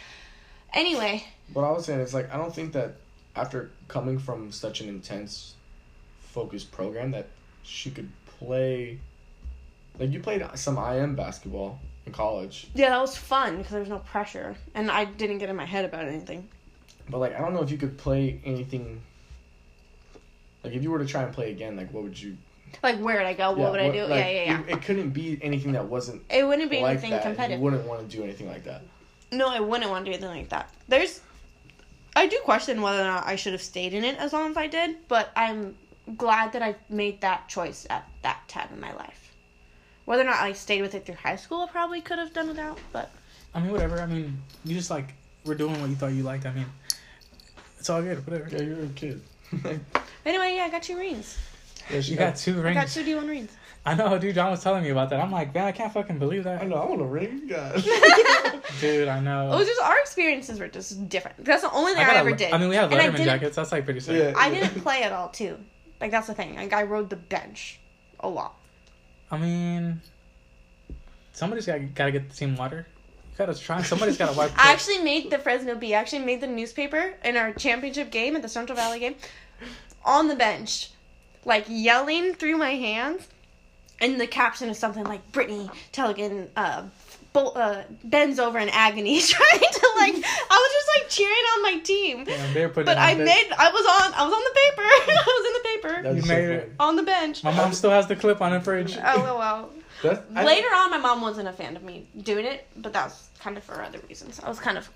[0.73, 1.23] anyway,
[1.53, 2.95] What I was saying is like I don't think that
[3.35, 5.55] after coming from such an intense,
[6.21, 7.27] focused program that
[7.63, 8.99] she could play.
[9.99, 13.89] Like you played some IM basketball in college, yeah, that was fun because there was
[13.89, 16.49] no pressure and I didn't get in my head about anything.
[17.09, 19.01] but like I don't know if you could play anything.
[20.63, 22.37] Like if you were to try and play again, like what would you?
[22.81, 23.51] Like where would I go?
[23.51, 24.01] What would I do?
[24.03, 24.61] like, yeah, yeah, yeah.
[24.61, 27.23] It, it couldn't be anything that wasn't It wouldn't be like anything that.
[27.23, 27.59] competitive.
[27.59, 28.81] You wouldn't want to do anything like that.
[29.31, 30.69] No, I wouldn't want to do anything like that.
[30.87, 31.21] There's,
[32.15, 34.57] I do question whether or not I should have stayed in it as long as
[34.57, 35.75] I did, but I'm
[36.17, 39.33] glad that I made that choice at that time in my life.
[40.05, 42.47] Whether or not I stayed with it through high school, I probably could have done
[42.47, 42.77] without.
[42.91, 43.09] But
[43.53, 44.01] I mean, whatever.
[44.01, 45.13] I mean, you just like
[45.45, 46.45] were doing what you thought you liked.
[46.45, 46.65] I mean,
[47.79, 48.25] it's all good.
[48.27, 48.49] Whatever.
[48.49, 49.21] Yeah, you're a kid.
[50.25, 51.37] anyway, yeah, I got two rings.
[51.91, 52.77] yeah, she You got two rings.
[52.77, 52.95] I rings.
[52.95, 53.51] got two D1 rings.
[53.85, 54.33] I know, dude.
[54.35, 55.19] John was telling me about that.
[55.19, 56.61] I'm like, man, I can't fucking believe that.
[56.61, 56.75] I know.
[56.75, 57.83] I want a ring, God.
[58.79, 59.51] Dude, I know.
[59.51, 61.43] It was just our experiences were just different.
[61.43, 62.53] That's the only thing I, got a- ever did.
[62.53, 63.57] I mean, we have And Letterman jackets.
[63.57, 64.17] That's like pretty sick.
[64.17, 64.39] Yeah.
[64.39, 65.57] I didn't play at all too.
[65.99, 66.55] Like that's the thing.
[66.55, 67.81] Like I rode the bench
[68.21, 68.57] a lot.
[69.29, 69.99] I mean,
[71.33, 72.87] somebody's got got to get the team water.
[73.33, 73.81] You gotta try.
[73.81, 74.51] Somebody's got to wipe.
[74.57, 75.95] I actually made the Fresno Bee.
[75.95, 79.15] I actually made the newspaper in our championship game at the Central Valley game
[80.05, 80.91] on the bench,
[81.43, 83.27] like yelling through my hands,
[83.99, 86.83] and the caption is something like Brittany Telligan uh,
[87.33, 90.13] bol- uh, bends over in agony, trying to like.
[90.13, 93.25] I was just like cheering on my team, Damn, they were putting but I the-
[93.25, 93.47] made.
[93.57, 94.13] I was on.
[94.13, 94.81] I was on the paper.
[95.11, 96.71] I was in the paper That's You so made it.
[96.79, 97.43] on the bench.
[97.43, 98.95] My mom still has the clip on her fridge.
[99.03, 99.71] Oh well,
[100.03, 103.05] That's, I- Later on, my mom wasn't a fan of me doing it, but that
[103.05, 104.39] was kind of for other reasons.
[104.39, 104.87] I was kind of.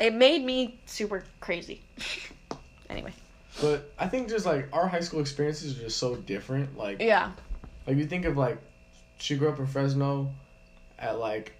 [0.00, 1.82] It made me super crazy.
[2.90, 3.12] anyway.
[3.60, 6.76] But I think just like our high school experiences are just so different.
[6.76, 7.30] Like, Yeah.
[7.86, 8.58] like you think of like,
[9.18, 10.32] she grew up in Fresno,
[10.98, 11.52] at like,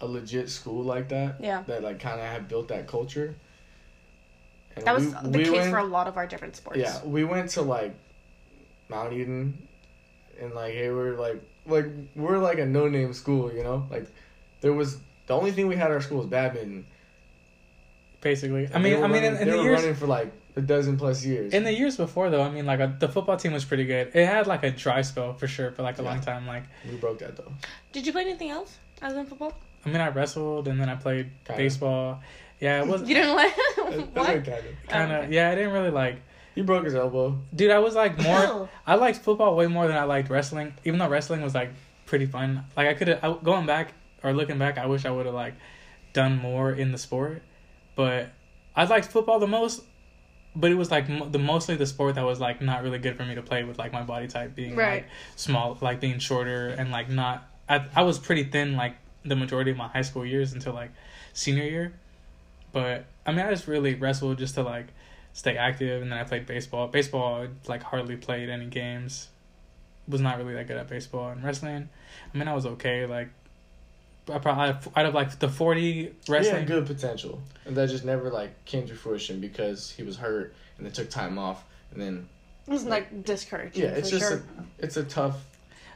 [0.00, 1.36] a legit school like that.
[1.40, 1.62] Yeah.
[1.68, 3.36] That like kind of had built that culture.
[4.76, 6.78] And That was we- the we case went- for a lot of our different sports.
[6.80, 7.94] Yeah, we went to like
[8.88, 9.68] Mount Eden,
[10.40, 13.86] and like hey, we're like like we're like a no name school, you know.
[13.90, 14.06] Like
[14.60, 16.86] there was the only thing we had at our school was badminton.
[18.20, 19.80] Basically, I And they mean, were I mean, in, running- in they the were years
[19.80, 21.54] running for like a dozen plus years.
[21.54, 24.10] in the years before though, I mean, like a, the football team was pretty good.
[24.14, 26.46] It had like a dry spell for sure for like a long time.
[26.46, 27.52] Like, we broke that though.
[27.92, 29.54] Did you play anything else other than football?
[29.86, 31.62] I mean, I wrestled and then I played Kinda.
[31.62, 32.20] baseball.
[32.60, 34.26] Yeah, it was You didn't like That's what?
[34.26, 34.44] kind of.
[34.44, 35.18] kind of.
[35.20, 35.34] Oh, okay.
[35.34, 36.16] Yeah, I didn't really like.
[36.60, 37.38] He broke his elbow.
[37.54, 38.68] Dude, I was like more.
[38.86, 40.74] I liked football way more than I liked wrestling.
[40.84, 41.70] Even though wrestling was like
[42.04, 42.64] pretty fun.
[42.76, 45.54] Like I could have going back or looking back, I wish I would have like
[46.12, 47.42] done more in the sport.
[47.96, 48.28] But
[48.76, 49.82] I liked football the most.
[50.54, 53.16] But it was like mo- the mostly the sport that was like not really good
[53.16, 55.04] for me to play with like my body type being Right.
[55.04, 57.48] like small, like being shorter and like not.
[57.70, 60.90] I I was pretty thin like the majority of my high school years until like
[61.32, 61.94] senior year.
[62.72, 64.88] But I mean, I just really wrestled just to like
[65.40, 66.86] stay active, and then I played baseball.
[66.88, 69.28] Baseball, I, like hardly played any games.
[70.06, 71.88] Was not really that good at baseball and wrestling.
[72.34, 73.06] I mean, I was okay.
[73.06, 73.30] Like,
[74.30, 76.56] I probably out of like the forty wrestling.
[76.56, 80.54] had good potential, and that just never like came to fruition because he was hurt
[80.76, 82.28] and they took time off, and then
[82.66, 83.82] It was like discouraging.
[83.82, 84.42] yeah, it's for just sure.
[84.58, 85.38] a, it's a tough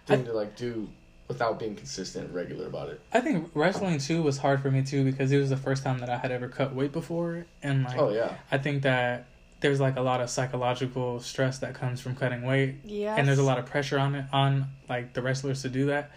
[0.06, 0.88] thing to like do
[1.28, 3.00] without being consistent and regular about it.
[3.12, 5.98] I think wrestling too was hard for me too because it was the first time
[5.98, 9.26] that I had ever cut weight before, and like Oh yeah, I think that
[9.64, 13.18] there's like a lot of psychological stress that comes from cutting weight, Yes.
[13.18, 16.10] and there's a lot of pressure on it on like the wrestlers to do that.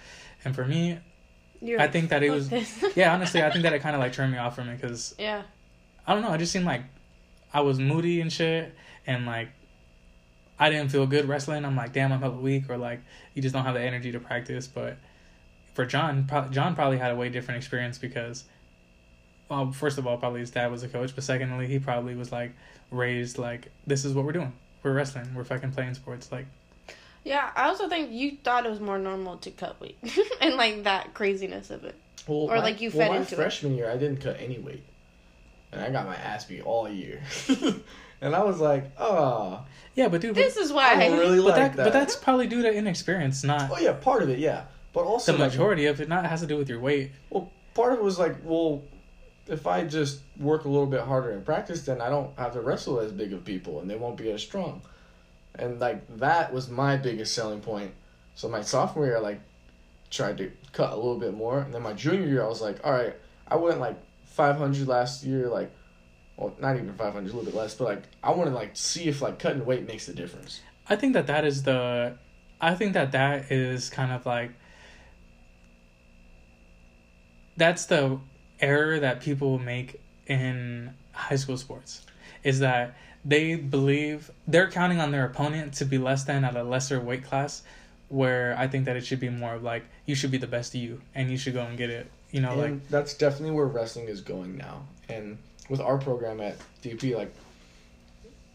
[0.43, 0.99] And for me,
[1.61, 2.51] You're I think that it was
[2.95, 5.15] yeah, honestly, I think that it kind of like turned me off from it because
[5.17, 5.43] yeah.
[6.05, 6.81] I don't know, I just seemed like
[7.53, 8.75] I was moody and shit,
[9.07, 9.47] and like
[10.59, 11.63] I didn't feel good wrestling.
[11.63, 12.99] I'm like, damn, I'm hella weak, or like
[13.33, 14.67] you just don't have the energy to practice.
[14.67, 14.97] But
[15.73, 18.43] for John, pro- John probably had a way different experience because,
[19.49, 22.31] well, first of all, probably his dad was a coach, but secondly, he probably was
[22.31, 22.51] like
[22.91, 24.53] raised like this is what we're doing.
[24.83, 25.33] We're wrestling.
[25.35, 26.31] We're fucking playing sports.
[26.31, 26.45] Like
[27.23, 29.97] Yeah, I also think you thought it was more normal to cut weight
[30.41, 31.95] and like that craziness of it.
[32.27, 33.37] well, Or, my- like, you well, fed my into it.
[33.37, 34.83] freshman year, I didn't cut any weight,
[35.71, 37.21] and I got my ass beat all year,
[38.21, 41.37] and I was like, oh, yeah, but dude, but, This is why I don't really
[41.43, 41.83] but like that, that.
[41.85, 45.31] but that's probably due to inexperience, not oh yeah, part of it, yeah, but also
[45.33, 46.07] the like, majority of it.
[46.07, 47.11] Not has to do with your weight.
[47.29, 48.83] Well, part of it was like, well,
[49.49, 52.61] if I just work a little bit harder in practice, then I don't have to
[52.61, 54.81] wrestle as big of people, and they won't be as strong.
[55.55, 57.91] And like that was my biggest selling point.
[58.35, 59.41] So my sophomore year, I like
[60.09, 62.79] tried to cut a little bit more, and then my junior year, I was like,
[62.85, 63.15] all right,
[63.47, 65.71] I went like 500 last year, like,
[66.35, 69.05] well, not even 500, a little bit less, but like I want to like see
[69.05, 70.61] if like cutting weight makes a difference.
[70.87, 72.17] I think that that is the,
[72.61, 74.51] I think that that is kind of like,
[77.57, 78.19] that's the
[78.59, 82.05] error that people make in high school sports,
[82.43, 86.63] is that they believe they're counting on their opponent to be less than at a
[86.63, 87.63] lesser weight class,
[88.09, 90.73] where I think that it should be more of like you should be the best
[90.73, 92.09] of you and you should go and get it.
[92.31, 94.85] You know, and like that's definitely where wrestling is going now.
[95.09, 95.37] And
[95.69, 97.33] with our program at DP, like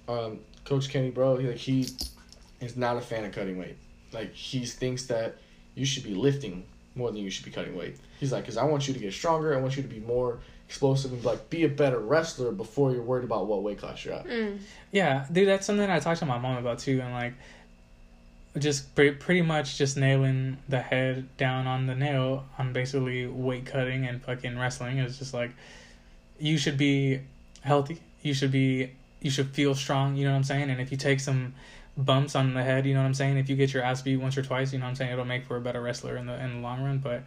[0.09, 1.89] um, Coach Kenny Bro, he like he
[2.61, 3.77] is not a fan of cutting weight.
[4.13, 5.37] Like he thinks that
[5.75, 7.97] you should be lifting more than you should be cutting weight.
[8.23, 9.53] He's like, because I want you to get stronger.
[9.53, 13.03] I want you to be more explosive and like be a better wrestler before you're
[13.03, 14.29] worried about what weight class you're at.
[14.29, 14.61] Mm.
[14.93, 17.35] Yeah, dude, that's something I talked to my mom about too, and like,
[18.59, 23.67] just pre- pretty much just nailing the head down on the nail on basically weight
[23.67, 25.51] cutting and fucking wrestling is just like,
[26.39, 27.23] you should be
[27.63, 28.01] healthy.
[28.23, 28.93] You should be.
[29.21, 30.15] You should feel strong.
[30.15, 30.71] You know what I'm saying?
[30.71, 31.55] And if you take some
[31.97, 32.87] bumps on the head.
[32.87, 33.37] You know what I'm saying?
[33.37, 35.13] If you get your ass beat once or twice, you know what I'm saying.
[35.13, 36.99] It'll make for a better wrestler in the in the long run.
[36.99, 37.25] But At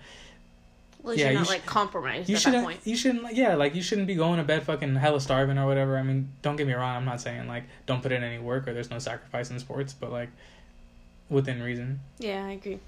[1.06, 2.64] least Yeah, you're you not sh- like compromised you at that shouldn't.
[2.66, 2.80] point.
[2.84, 3.34] You shouldn't.
[3.36, 5.98] Yeah, like you shouldn't be going to bed fucking hella starving or whatever.
[5.98, 6.96] I mean, don't get me wrong.
[6.96, 9.94] I'm not saying like don't put in any work or there's no sacrifice in sports,
[9.94, 10.30] but like
[11.30, 12.00] within reason.
[12.20, 12.80] Yeah, I agree.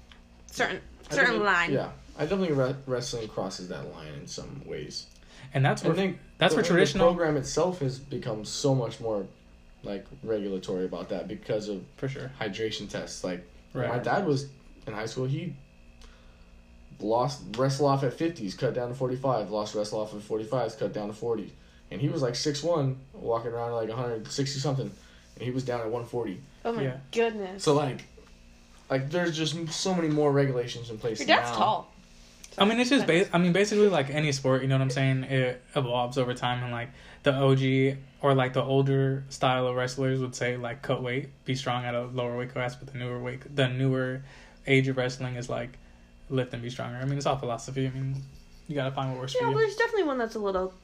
[0.46, 1.72] Certain certain definitely- line.
[1.72, 5.06] Yeah, I definitely re- wrestling crosses that line in some ways.
[5.54, 9.00] And that's I think that's the, where traditional the program itself has become so much
[9.00, 9.26] more
[9.82, 12.30] like regulatory about that because of for sure.
[12.40, 13.22] hydration tests.
[13.24, 13.88] Like Right.
[13.88, 14.48] my dad was
[14.86, 15.54] in high school, he
[17.00, 19.50] lost wrestle off at fifties, cut down to forty five.
[19.50, 21.52] Lost wrestle off at forty fives, cut down to forty.
[21.90, 24.90] And he was like six one, walking around like one hundred sixty something,
[25.36, 26.40] and he was down at one forty.
[26.64, 26.96] Oh my Yeah.
[27.12, 27.62] goodness.
[27.64, 28.04] So like,
[28.90, 31.56] like there's just so many more regulations in place Your dad's now.
[31.56, 31.92] tall.
[32.58, 34.90] I mean, it's just ba- I mean, basically like any sport, you know what I'm
[34.90, 35.24] saying?
[35.24, 36.90] It evolves over time, and like
[37.22, 41.54] the OG or like the older style of wrestlers would say like cut weight, be
[41.54, 44.22] strong at a lower weight class, but the newer weight, the newer
[44.66, 45.78] age of wrestling is like
[46.30, 46.96] lift and be stronger.
[46.98, 47.86] I mean, it's all philosophy.
[47.86, 48.14] I mean,
[48.66, 49.66] you gotta find what works Yeah, for well, you.
[49.66, 50.74] there's definitely one that's a little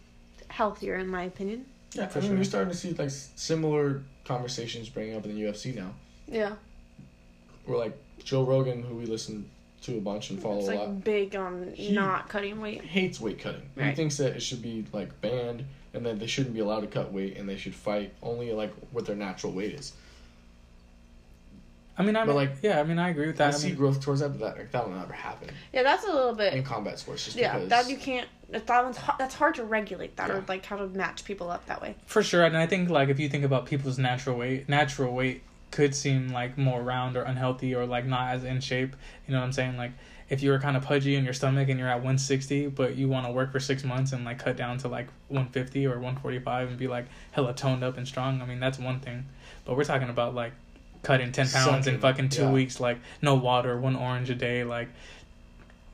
[0.49, 1.67] healthier in my opinion.
[1.93, 2.39] Yeah, For I mean sure.
[2.39, 5.93] we're starting to see like similar conversations bringing up in the UFC now.
[6.27, 6.55] Yeah.
[7.67, 9.49] We're like Joe Rogan, who we listen
[9.83, 12.83] to a bunch and follow It's a lot, big on He- not cutting weight.
[12.83, 13.69] hates weight cutting.
[13.79, 16.87] He thinks that it should be like banned and that they shouldn't be allowed to
[16.87, 19.93] cut weight and they should fight only like what their natural weight is.
[21.97, 23.55] I mean, I But, mean, like, like yeah, I mean, I agree with that.
[23.55, 26.05] I see mean, growth towards that, but that like, that will never happen Yeah, that's
[26.05, 26.53] a little bit.
[26.55, 27.25] in combat sports.
[27.25, 28.29] Just yeah, because that you can't.
[28.51, 30.35] That that one's that's hard to regulate that Yeah.
[30.37, 31.95] or like how to match people up that way.
[32.07, 35.43] For sure, and I think like if you think about people's natural weight, natural weight
[35.71, 38.95] could seem like more round or unhealthy or like not as in shape.
[39.27, 39.77] You know what I'm saying?
[39.77, 39.93] Like
[40.29, 43.09] if you were kind of pudgy in your stomach and you're at 160, but you
[43.09, 46.69] want to work for six months and like cut down to like 150 or 145
[46.69, 48.41] and be like hella toned up and strong.
[48.43, 49.27] I mean that's one thing,
[49.65, 50.53] but we're talking about like
[51.05, 52.51] cutting 10 pounds in fucking two yeah.
[52.51, 54.89] weeks, like no water, one orange a day, like.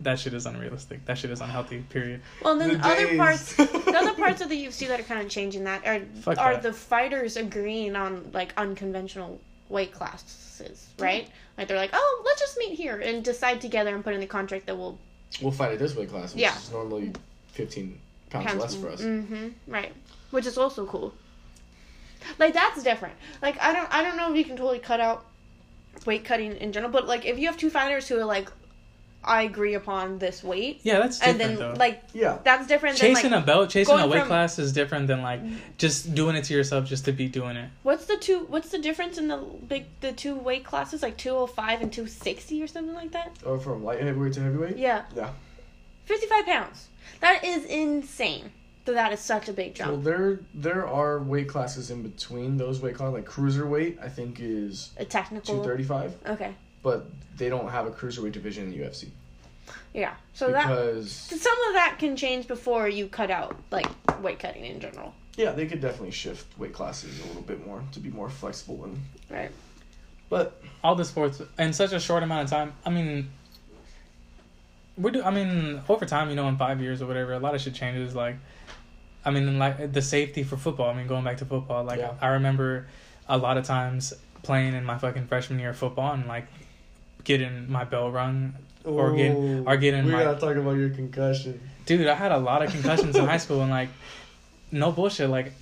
[0.03, 1.05] That shit is unrealistic.
[1.05, 1.81] That shit is unhealthy.
[1.91, 2.23] Period.
[2.43, 3.19] Well, then The other days.
[3.19, 6.39] parts, the other parts of the UFC that are kind of changing that are Fuck
[6.39, 6.63] are that.
[6.63, 11.29] the fighters agreeing on like unconventional weight classes, right?
[11.59, 14.27] Like they're like, oh, let's just meet here and decide together and put in the
[14.27, 14.99] contract that we'll
[15.43, 16.57] we'll fight at this weight class, which Yeah.
[16.57, 17.13] is normally
[17.49, 19.03] fifteen pounds, less for us.
[19.03, 19.49] Mm-hmm.
[19.67, 19.93] Right.
[20.31, 21.13] Which is also cool.
[22.39, 23.15] Like that's different.
[23.43, 25.25] Like I don't I don't know if you can totally cut out
[26.07, 28.51] weight cutting in general, but like if you have two fighters who are like,
[29.23, 31.79] I agree upon this weight, Yeah, that's and different then though.
[31.79, 34.73] like Yeah, that's different chasing than like a belt, chasing a weight from- class is
[34.73, 35.41] different than like
[35.77, 37.69] just doing it to yourself just to be doing it.
[37.83, 41.83] what's the two what's the difference in the big the two weight classes like 205
[41.83, 43.37] and 260 or something like that?
[43.45, 44.77] Oh, or from light heavyweight to heavyweight.
[44.79, 45.03] Yeah.
[45.15, 45.31] Yeah.
[46.07, 46.89] 55 pounds.
[47.21, 48.53] That is insane.
[48.87, 50.05] So that is such a big Well, jump.
[50.05, 53.15] there there are weight classes in between those weight classes.
[53.15, 55.59] Like cruiserweight, I think is a technical.
[55.59, 56.55] two thirty five, Okay.
[56.83, 59.09] but they don't have a cruiserweight division in the UFC
[59.95, 60.15] Yeah.
[60.35, 63.87] So that because some of that can change before you cut out like
[64.23, 65.15] weight cutting in general.
[65.37, 68.85] yeah, they could definitely shift weight classes a little bit more to be more flexible
[68.85, 68.99] and.
[69.31, 69.51] Right.
[70.29, 72.73] But All the sports in such a short amount of time.
[72.85, 73.31] I mean,
[74.97, 75.23] we do.
[75.23, 77.75] I mean, over time, you know, in five years or whatever, a lot of shit
[77.75, 78.15] changes.
[78.15, 78.37] Like,
[79.25, 80.91] I mean, like the safety for football.
[80.91, 82.15] I mean, going back to football, like Yeah.
[82.21, 82.87] I remember
[83.29, 86.47] a lot of times playing in my fucking freshman year of football and like
[87.25, 88.55] getting my bell rung
[88.85, 91.61] or getting or getting we my gotta talk about your concussion.
[91.85, 93.91] dude i had a lot of concussions in high school and like
[94.73, 95.53] no bullshit like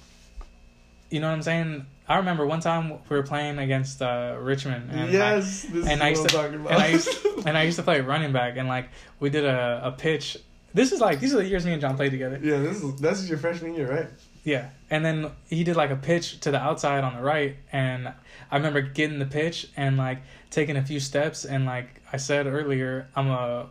[1.10, 4.88] you know what i'm saying i remember one time we were playing against uh richmond
[4.92, 6.72] and yes, this and is I what used I'm to- talking about.
[6.72, 7.08] and I used
[7.46, 10.36] and i used to play running back and like we did a, a pitch
[10.74, 12.96] this is like these are the years me and john played together yeah, this is
[12.96, 14.08] this is your freshman year, right?
[14.44, 18.08] yeah and then he did like a pitch to the outside on the right and
[18.50, 20.18] i remember getting the pitch and like
[20.50, 23.66] taking a few steps and like i said earlier i'm a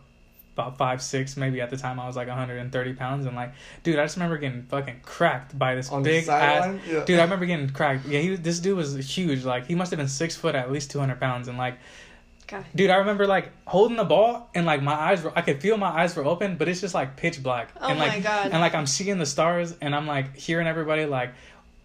[0.54, 3.52] about five six maybe at the time i was like 130 pounds and like
[3.84, 7.04] dude i just remember getting fucking cracked by this On big ass yeah.
[7.04, 9.98] dude i remember getting cracked yeah he, this dude was huge like he must have
[9.98, 11.78] been six foot at least 200 pounds and like
[12.48, 12.64] God.
[12.74, 15.76] dude i remember like holding the ball and like my eyes were i could feel
[15.76, 18.50] my eyes were open but it's just like pitch black Oh and like my God.
[18.50, 21.32] and like i'm seeing the stars and i'm like hearing everybody like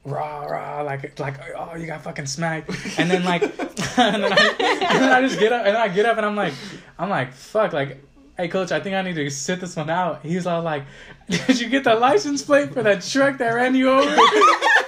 [0.06, 3.42] rah rah like like oh you got fucking smacked and then like
[3.98, 6.26] and, then I, and then I just get up and then I get up and
[6.26, 6.54] I'm like
[7.00, 8.04] I'm like fuck like
[8.36, 10.84] hey coach I think I need to sit this one out he's all like
[11.30, 14.10] did you get the license plate for that truck that ran you over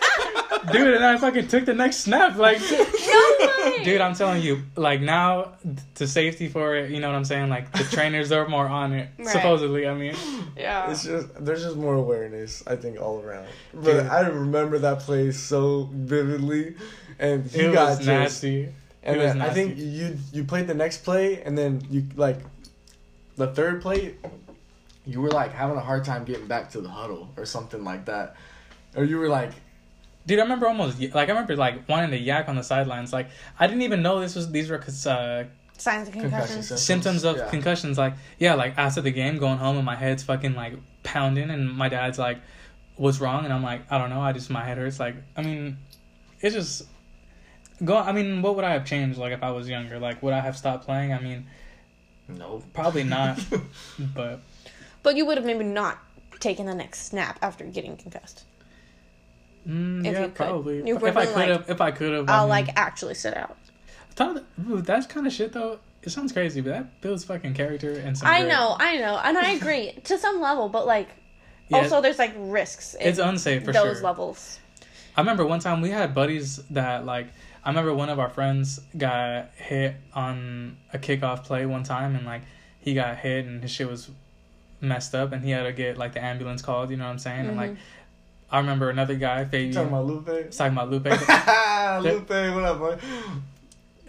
[0.71, 5.01] dude and I fucking took the next snap like No dude I'm telling you like
[5.01, 5.53] now
[5.95, 8.93] to safety for it you know what I'm saying like the trainers are more on
[8.93, 9.27] it Right.
[9.27, 10.15] supposedly I mean
[10.57, 10.91] Yeah.
[10.91, 13.47] It's just there's just more awareness, I think, all around.
[13.73, 14.07] But Dude.
[14.07, 16.75] I remember that play so vividly,
[17.19, 18.69] and he it got was just nasty
[19.03, 22.03] And It was then I think you you played the next play, and then you
[22.15, 22.39] like
[23.35, 24.15] the third play,
[25.05, 28.05] you were like having a hard time getting back to the huddle or something like
[28.05, 28.35] that,
[28.95, 29.51] or you were like,
[30.27, 33.13] Dude, I remember almost like I remember like wanting to yak on the sidelines.
[33.13, 33.27] Like
[33.59, 35.43] I didn't even know this was these were uh,
[35.77, 36.67] Signs of concussions.
[36.67, 36.81] symptoms.
[36.81, 37.49] symptoms of Yeah.
[37.49, 37.97] concussions.
[37.97, 41.71] Like yeah, like after the game, going home and my head's fucking like pounding, and
[41.71, 42.39] my dad's like,
[42.95, 44.21] "What's wrong?" And I'm like, "I don't know.
[44.21, 45.77] I just my head hurts." Like I mean,
[46.41, 46.83] it's just
[47.83, 47.97] go.
[47.97, 49.19] I mean, what would I have changed?
[49.19, 51.13] Like if I was younger, like would I have stopped playing?
[51.13, 51.45] I mean,
[52.27, 53.39] no, Probably not.
[53.99, 54.39] but
[55.03, 55.99] But you would have maybe not
[56.39, 58.43] taken the next snap after getting concussed.
[59.67, 60.35] Mm, If yeah, you could.
[60.35, 60.77] probably.
[60.87, 63.13] You If I could have, like, if I could have, I'll I mean, like actually
[63.15, 63.57] sit out.
[64.15, 65.79] that- ooh, that's kind of shit though.
[66.03, 68.27] It sounds crazy, but that builds fucking character and some.
[68.27, 68.49] I grit.
[68.49, 71.09] know, I know, and I agree to some level, but like
[71.69, 72.93] Yeah, also there's like risks.
[72.93, 74.03] In it's unsafe for those sure.
[74.03, 74.59] levels.
[75.17, 77.27] I remember one time we had buddies that like
[77.63, 82.23] I remember one of our friends got hit on a kickoff play one time and
[82.25, 82.43] like
[82.79, 84.11] he got hit and his shit was
[84.81, 87.17] messed up and he had to get like the ambulance called, you know what I'm
[87.19, 87.47] saying?
[87.47, 87.79] And like Mm-hmm.
[88.55, 90.51] I remember another guy, Fabian talking about Lupe.
[90.51, 91.05] talking about Lupe.
[92.03, 92.97] Lupe, what up, boy?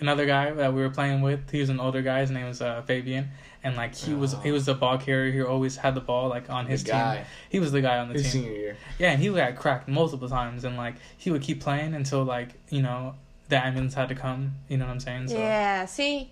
[0.00, 2.61] another guy that we were playing with, he was an older guy, his name was
[2.62, 3.28] uh, Fabian.
[3.64, 6.48] And like he was he was the ball carrier, he always had the ball like
[6.48, 7.00] on his The team.
[7.00, 7.24] guy.
[7.48, 8.42] He was the guy on the His team.
[8.44, 8.76] senior year.
[9.00, 12.50] Yeah, and he got cracked multiple times, and like he would keep playing until like
[12.70, 13.16] you know
[13.48, 14.52] the ambulance had to come.
[14.68, 15.28] You know what I'm saying?
[15.28, 16.30] So Yeah, see,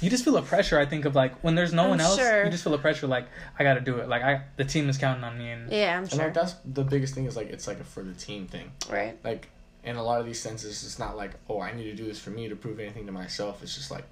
[0.00, 0.78] you just feel a pressure.
[0.78, 2.44] I think of like when there's no I'm one else, sure.
[2.44, 3.06] you just feel a pressure.
[3.06, 3.26] Like
[3.58, 4.08] I got to do it.
[4.08, 6.24] Like I the team is counting on me, and yeah, I'm And sure.
[6.24, 8.70] like that's the biggest thing is like it's like a for the team thing.
[8.90, 9.16] right.
[9.24, 9.48] Like
[9.84, 12.18] in a lot of these senses, it's not like oh I need to do this
[12.18, 13.62] for me to prove anything to myself.
[13.62, 14.04] It's just like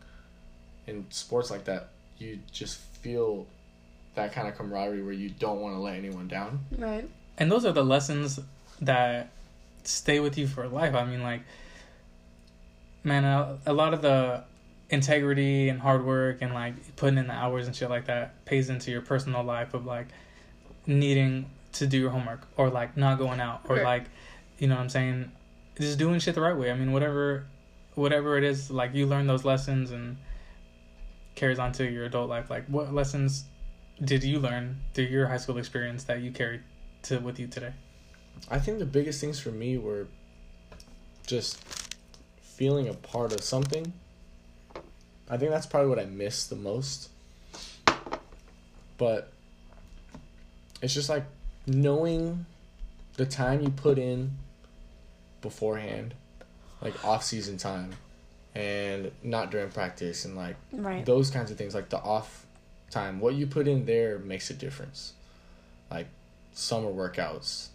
[0.87, 3.47] in sports like that, you just feel
[4.15, 6.61] that kind of camaraderie where you don't want to let anyone down.
[6.77, 7.09] Right.
[7.37, 8.41] and those are the lessons
[8.81, 9.29] that
[9.85, 10.95] stay with you for life.
[10.95, 11.43] I mean, like
[13.05, 14.43] man, a, a lot of the
[14.91, 18.71] integrity and hard work and like putting in the hours and shit like that pays
[18.71, 20.07] into your personal life of like
[20.87, 23.85] needing to do your homework or like not going out or Right.
[23.85, 24.05] like
[24.59, 25.31] you know what I'm saying
[25.79, 26.71] just doing shit the right way.
[26.71, 27.47] I mean whatever
[27.95, 30.17] whatever it is like you learn those lessons and
[31.35, 32.49] carries on to your adult life.
[32.49, 33.45] Like what lessons
[34.03, 36.63] did you learn through your high school experience that you carried
[37.03, 37.73] to with you today?
[38.51, 40.07] I think the biggest things for me were
[41.27, 41.59] just
[42.41, 43.93] feeling a part of something.
[45.31, 47.11] I think that's probably what I miss the most.
[48.97, 49.33] But
[50.83, 51.25] it's just like
[51.67, 52.47] knowing
[53.17, 54.33] the time you put in
[55.41, 56.15] beforehand,
[56.81, 57.93] like off season time,
[58.55, 61.05] and not during practice, and like Right.
[61.05, 62.47] those kinds of things like the off
[62.91, 65.13] time what you put in there makes a difference
[65.91, 66.07] like
[66.55, 67.69] summer workouts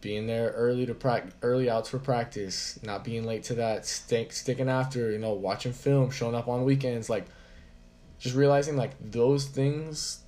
[0.00, 4.32] being there early to practice, early outs for practice not being late to that stick
[4.32, 7.24] sticking after you know watching film showing up on weekends like
[8.18, 10.20] just realizing like those things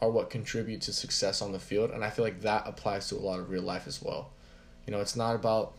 [0.00, 3.14] are what contribute to success on the field and i feel like that applies to
[3.16, 4.30] a lot of real life as well
[4.86, 5.74] you know it's not about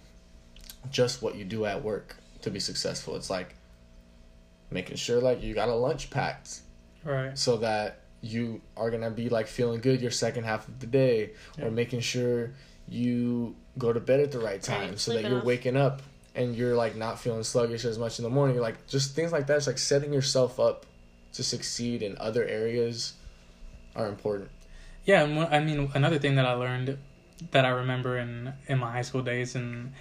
[0.91, 3.56] just what you do at work to be successful it's like
[4.69, 6.60] making sure like you got a lunch packed
[7.04, 7.38] Right.
[7.38, 11.32] so that you are gonna be like feeling good your second half of the day
[11.58, 11.65] Yeah.
[11.65, 12.51] or making sure
[12.88, 15.43] you go to bed at the right time Right, so that you're enough.
[15.45, 16.02] waking up
[16.36, 19.48] and you're like not feeling sluggish as much in the morning like just things like
[19.48, 20.86] that it's like setting yourself up
[21.34, 23.13] to succeed in other areas
[23.95, 24.50] are important
[25.06, 26.98] Yeah, and one- I mean another thing that I learned
[27.52, 29.91] that I remember in in my high school days, and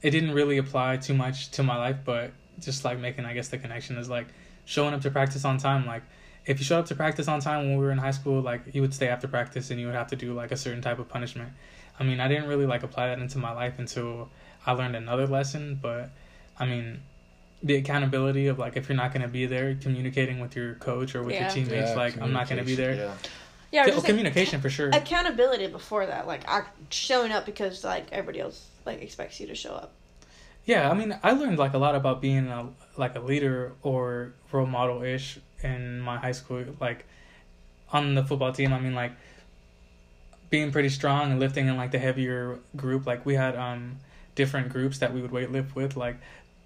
[0.00, 2.30] it didn't really apply too much to my life, but
[2.60, 4.28] just like making I guess the connection is like
[4.64, 5.86] showing up to practice on time.
[5.86, 6.02] Like
[6.46, 8.62] if you showed up to practice on time when we were in high school, like
[8.74, 10.98] you would stay after practice and you would have to do like a certain type
[11.00, 11.50] of punishment.
[11.98, 14.28] I mean, I didn't really like apply that into my life until
[14.66, 16.10] I learned another lesson, but
[16.58, 17.02] I mean.
[17.62, 21.22] The accountability of like if you're not gonna be there, communicating with your coach or
[21.22, 21.44] with Yeah.
[21.44, 22.90] your teammates, Yeah, like I'm not gonna be there.
[22.90, 23.30] communication,
[23.72, 23.86] Yeah.
[23.86, 24.90] or Oh, like, communication for sure.
[24.90, 29.54] accountability before that, like I showing up because like everybody else like expects you to
[29.54, 29.92] show up.
[30.66, 34.34] Yeah, I mean, I learned like a lot about being a like a leader or
[34.52, 36.62] role model ish in my high school.
[36.80, 37.06] Like
[37.94, 39.12] on the football team, I mean, like
[40.54, 43.06] being pretty strong and lifting in like the heavier group.
[43.08, 43.96] Like we had um
[44.36, 45.96] different groups that we would weight lift with.
[45.96, 46.16] Like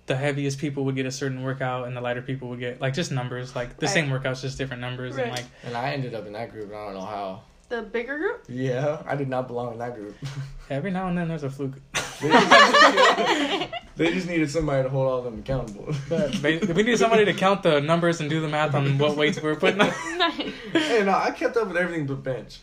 [0.04, 2.92] the heaviest people would get a certain workout, and the lighter people would get like
[2.92, 3.56] just numbers.
[3.56, 5.16] Like the same workouts, just different numbers.
[5.16, 7.80] And like and i ended up in that group and i don't know how The
[7.80, 8.44] bigger group.
[8.46, 10.14] yeah i did not belong in that group
[10.70, 11.76] every now and then there's a fluke.
[12.20, 16.42] they, just, they just needed somebody to hold all of them accountable But
[16.76, 19.54] we need somebody to count the numbers and do the math on what weights we're
[19.56, 19.92] putting on.
[20.18, 20.52] Nice.
[20.72, 22.58] hey, no, I kept up with everything but bench.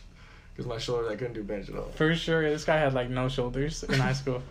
[0.56, 1.90] Because my shoulders, I couldn't do bench at all.
[1.94, 4.42] For sure, this guy had like no shoulders in high school.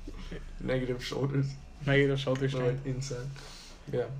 [0.60, 1.46] Negative shoulders.
[1.86, 2.84] Negative shoulder strength.
[2.84, 3.26] like inside.
[3.92, 4.04] Yeah.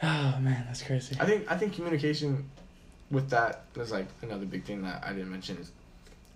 [0.00, 1.16] Oh man, that's crazy.
[1.18, 2.48] I think I think communication
[3.10, 5.72] with that is like another big thing that I didn't mention is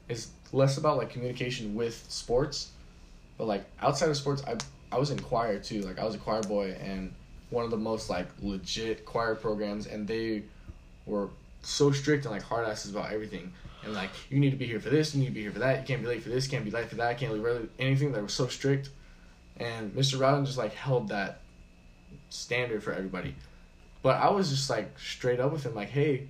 [0.08, 2.72] is less about like communication with sports,
[3.38, 4.56] but like outside of sports, I
[4.90, 5.82] I was in choir too.
[5.82, 7.14] Like I was a choir boy and
[7.50, 10.42] one of the most like legit choir programs, and they
[11.06, 11.28] were
[11.62, 13.52] so strict and like hard asses about everything.
[13.84, 15.58] And like you need to be here for this, you need to be here for
[15.60, 15.80] that.
[15.80, 17.68] You can't be late for this, can't be late for that, can't leave early.
[17.78, 18.90] Anything that was so strict,
[19.56, 20.20] and Mr.
[20.20, 21.40] Rowden just like held that
[22.30, 23.34] standard for everybody.
[24.02, 26.28] But I was just like straight up with him, like, hey,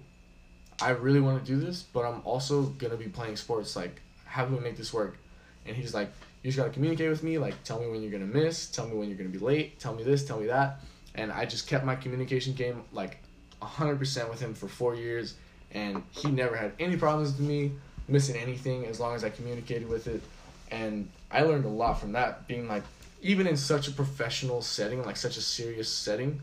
[0.81, 3.77] I really want to do this, but I'm also gonna be playing sports.
[3.77, 5.19] Like, how do we make this work?
[5.67, 6.13] And he's like,
[6.43, 7.39] you just gotta communicate with me.
[7.39, 8.67] Like, tell me when you're gonna miss.
[8.67, 9.79] Tell me when you're gonna be late.
[9.79, 10.25] Tell me this.
[10.25, 10.81] Tell me that.
[11.15, 13.22] And I just kept my communication game like
[13.63, 15.35] hundred percent with him for four years,
[15.73, 17.73] and he never had any problems with me
[18.09, 20.23] missing anything as long as I communicated with it.
[20.71, 22.83] And I learned a lot from that, being like,
[23.21, 26.41] even in such a professional setting, like such a serious setting,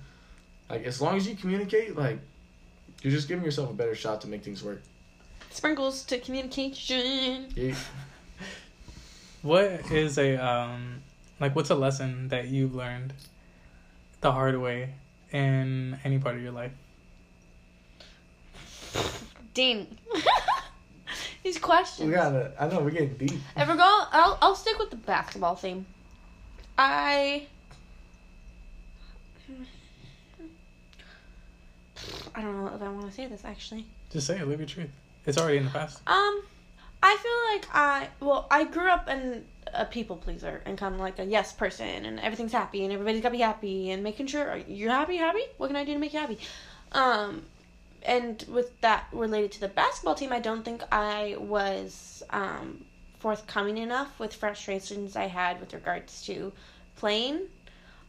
[0.69, 2.19] like as long as you communicate, like
[3.01, 4.81] you're just giving yourself a better shot to make things work.
[5.49, 7.47] Sprinkles to communication.
[7.55, 7.75] You,
[9.41, 11.01] What is a um
[11.39, 13.13] like what's a lesson that you've learned
[14.19, 14.95] the hard way
[15.31, 16.73] in any part of your life?
[19.53, 19.97] Dean.
[21.43, 22.07] These questions.
[22.07, 22.53] we gotta.
[22.59, 23.39] I know we're getting deep.
[23.55, 25.85] If we're going, I'll I'll stick with the basketball theme.
[26.77, 27.47] I.
[32.35, 33.85] I don't know if I want to say this actually.
[34.11, 34.89] Just say it, live your truth.
[35.25, 36.01] It's already in the past.
[36.07, 36.41] Um,
[37.01, 41.01] I feel like I well, I grew up in a people pleaser and kind of
[41.01, 44.57] like a yes person, and everything's happy and everybody's gotta be happy and making sure
[44.67, 45.43] you're happy, happy.
[45.57, 46.39] What can I do to make you happy?
[46.91, 47.43] Um,
[48.03, 52.85] and with that related to the basketball team, I don't think I was um
[53.19, 56.53] forthcoming enough with frustrations I had with regards to
[56.95, 57.41] playing,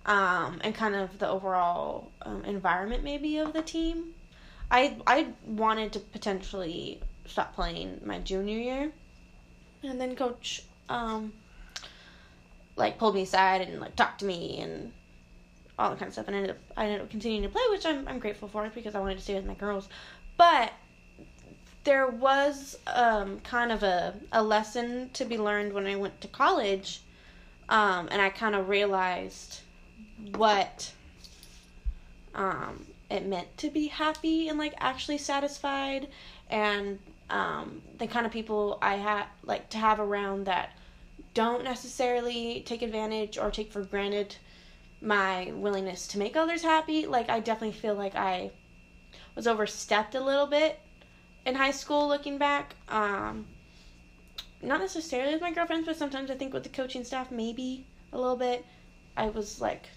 [0.07, 4.15] um, and kind of the overall um, environment maybe of the team.
[4.71, 8.93] I I wanted to potentially stop playing my junior year,
[9.83, 11.33] and then coach um
[12.77, 14.93] like pulled me aside and like talked to me and
[15.81, 17.63] all that kind of stuff, and I ended up I ended up continuing to play,
[17.71, 19.89] which I'm I'm grateful for because I wanted to stay with my girls,
[20.37, 20.73] but
[21.85, 26.29] there was um kind of a a lesson to be learned when I went to
[26.29, 27.01] college,
[27.69, 29.61] um, and I kind of realized
[30.37, 30.93] what
[32.35, 36.09] um it meant to be happy and like actually satisfied
[36.49, 36.99] and
[37.31, 40.71] um, the kind of people I had like to have around that
[41.33, 44.37] don't necessarily take advantage or take for granted
[45.01, 47.07] my willingness to make others happy.
[47.07, 48.51] Like I definitely feel like I
[49.35, 50.79] was overstepped a little bit
[51.47, 52.75] in high school looking back.
[52.89, 53.47] Um,
[54.63, 58.19] not necessarily with my girlfriends, but sometimes I think with the coaching staff maybe a
[58.19, 58.65] little bit.
[59.17, 59.89] I was like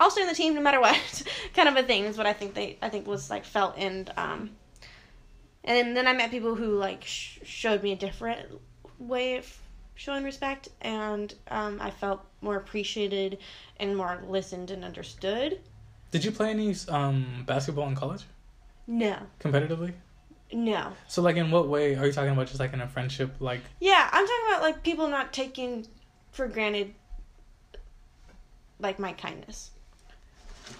[0.00, 1.22] I'll stay on the team no matter what,
[1.54, 4.12] kind of a thing is what I think they I think was like felt and
[4.16, 4.50] um
[5.62, 8.60] and then I met people who like sh- showed me a different
[8.98, 9.58] way of
[9.94, 13.38] showing respect and um I felt more appreciated
[13.78, 15.60] and more listened and understood.
[16.10, 18.22] Did you play any um basketball in college
[18.86, 19.18] No.
[19.40, 19.92] competitively?
[20.52, 20.92] No.
[21.08, 22.46] So like in what way are you talking about?
[22.46, 25.86] Just like in a friendship, like Yeah, I'm talking about like people not taking
[26.30, 26.94] for granted
[28.78, 29.70] like my kindness.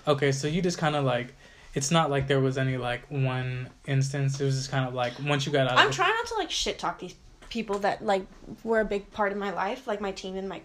[0.06, 1.34] okay, so you just kind of like.
[1.74, 4.40] It's not like there was any like one instance.
[4.40, 5.72] It was just kind of like once you got out.
[5.72, 7.16] Of I'm trying not to like shit talk these
[7.48, 8.26] people that like
[8.62, 10.60] were a big part of my life, like my team and my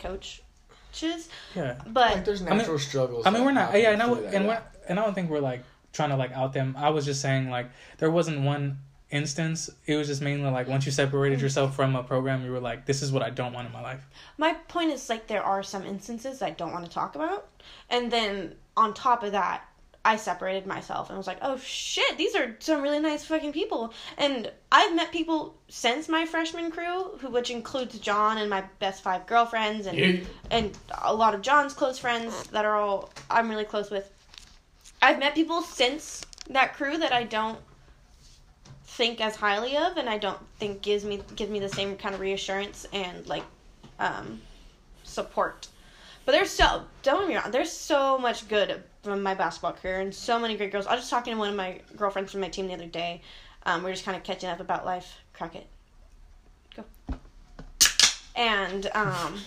[0.90, 1.30] coaches.
[1.56, 1.76] Yeah.
[1.88, 3.26] But like there's I mean- natural struggles.
[3.26, 3.74] I mean, we're not.
[3.74, 4.50] Yeah, and I, through that, and yeah.
[4.50, 5.64] we're, and I don't think we're like
[5.94, 6.76] trying to like out them.
[6.78, 8.80] I was just saying like there wasn't one
[9.12, 9.70] instance.
[9.86, 12.86] It was just mainly like once you separated yourself from a program, you were like,
[12.86, 14.06] this is what I don't want in my life.
[14.38, 17.48] My point is like there are some instances I don't want to talk about,
[17.90, 19.66] and then on top of that,
[20.10, 23.94] I separated myself and was like, oh shit, these are some really nice fucking people.
[24.18, 29.04] And I've met people since my freshman crew, who which includes John and my best
[29.04, 30.22] five girlfriends and Yeah.
[30.50, 34.12] and a lot of John's close friends that are all I'm really close with.
[35.00, 37.60] I've met people since that crew that I don't
[38.86, 42.16] think as highly of and I don't think gives me gives me the same kind
[42.16, 43.44] of reassurance and like
[44.00, 44.42] um
[45.04, 45.68] support.
[46.26, 50.00] But there's so don't get me wrong, there's so much good from my basketball career
[50.02, 50.86] and so many great girls.
[50.88, 53.22] I was just talking to one of my girlfriends from my team the other day.
[53.66, 55.18] Um, we are just kind of catching up about life.
[55.34, 55.68] Crack it.
[56.76, 56.84] Go.
[58.36, 59.40] And um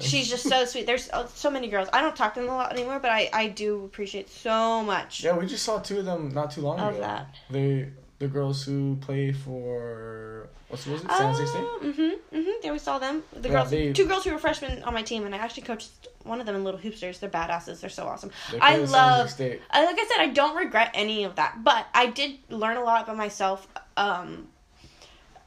[0.00, 0.86] She's just so sweet.
[0.86, 1.86] There's uh, so many girls.
[1.92, 5.22] I don't talk to them a lot anymore, but I, I do appreciate so much
[5.22, 7.00] Yeah, we just saw two of them not too long of ago.
[7.02, 7.34] that.
[7.50, 7.90] They
[8.22, 11.10] the girls who play for what's was it?
[11.10, 11.64] San Jose State.
[11.82, 12.36] Mm-hmm.
[12.36, 12.50] Mm-hmm.
[12.62, 13.24] Yeah, we saw them.
[13.32, 15.64] The Yeah, girls, they- two girls who were freshmen on my team, and I actually
[15.64, 15.90] coached
[16.22, 17.18] one of them in Little Hoopsters.
[17.18, 17.80] They're badasses.
[17.80, 18.30] They're so awesome.
[18.52, 19.60] They I love- State.
[19.70, 22.84] I, like I said, I don't regret any of that, but I did learn a
[22.84, 23.66] lot about myself
[23.96, 24.46] um,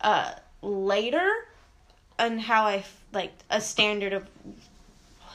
[0.01, 1.29] uh, later
[2.19, 4.27] and how I like a standard of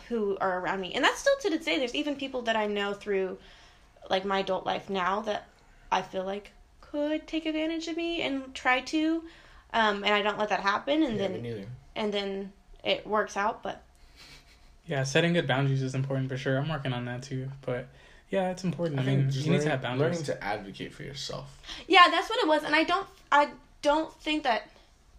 [0.08, 1.78] who are around me, and that's still to this day.
[1.78, 3.38] There's even people that I know through
[4.10, 5.46] like my adult life now that
[5.90, 6.50] I feel like
[6.90, 9.22] could take advantage of me and try to,
[9.72, 11.64] um, and I don't let that happen, and Yeah, then neither.
[11.96, 12.52] and then
[12.84, 13.82] it works out, but.
[14.86, 16.58] Yeah, setting good boundaries is important for sure.
[16.58, 17.86] I'm working on that too, but
[18.30, 18.98] yeah, it's important.
[18.98, 20.10] I, I think mean, just you need to have boundaries.
[20.18, 21.58] learning to advocate for yourself.
[21.86, 23.50] Yeah, that's what it was, and I don't, I
[23.82, 24.68] don't think that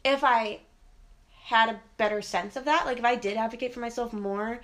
[0.03, 0.59] if I
[1.43, 4.59] had a better sense of that, like if I did advocate for myself more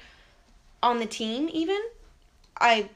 [0.84, 1.80] on the team, even,
[2.60, 2.90] I,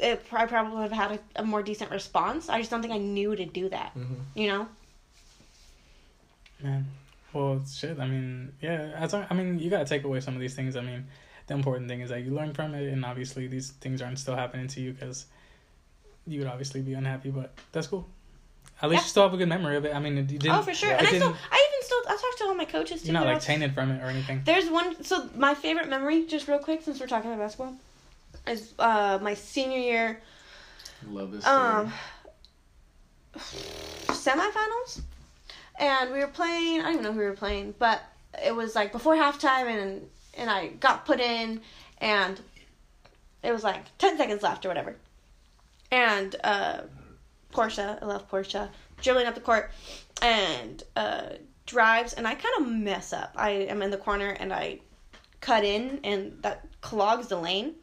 [0.00, 2.48] it, I probably would have had a, a more decent response.
[2.48, 3.94] I just don't think I knew to do that.
[3.96, 4.14] Mm-hmm.
[4.34, 4.68] You know?
[6.62, 6.86] Man,
[7.32, 7.98] well, shit.
[7.98, 8.92] I mean, yeah.
[8.96, 10.76] As long, I mean, you gotta take away some of these things.
[10.76, 11.06] I mean,
[11.46, 14.34] the important thing is that you learn from it, and obviously these things aren't still
[14.36, 15.26] happening to you because
[16.26, 17.30] you would obviously be unhappy.
[17.30, 18.06] But that's cool.
[18.82, 19.04] At least Yeah.
[19.04, 19.94] you still have a good memory of it.
[19.94, 20.50] I mean, you didn't.
[20.50, 20.90] oh, for sure.
[20.92, 23.08] it And I still, I even still, I talked to all my coaches too.
[23.08, 24.42] You're not like all- tainted from it or anything.
[24.44, 25.02] There's one.
[25.04, 27.74] So my favorite memory, just real quick, since we're talking about basketball,
[28.48, 30.20] is uh my senior year.
[31.08, 31.46] Love this.
[31.46, 31.92] um
[33.38, 35.00] semifinals
[35.78, 38.02] and we were playing i don't even know who we were playing but
[38.44, 41.60] it was like before halftime and and i got put in
[41.98, 42.40] and
[43.42, 44.96] it was like 10 seconds left or whatever
[45.90, 46.80] and uh
[47.52, 48.70] portia i love portia
[49.00, 49.70] dribbling up the court
[50.22, 51.22] and uh
[51.66, 54.78] drives and i kind of mess up i am in the corner and i
[55.40, 57.74] cut in and that clogs the lane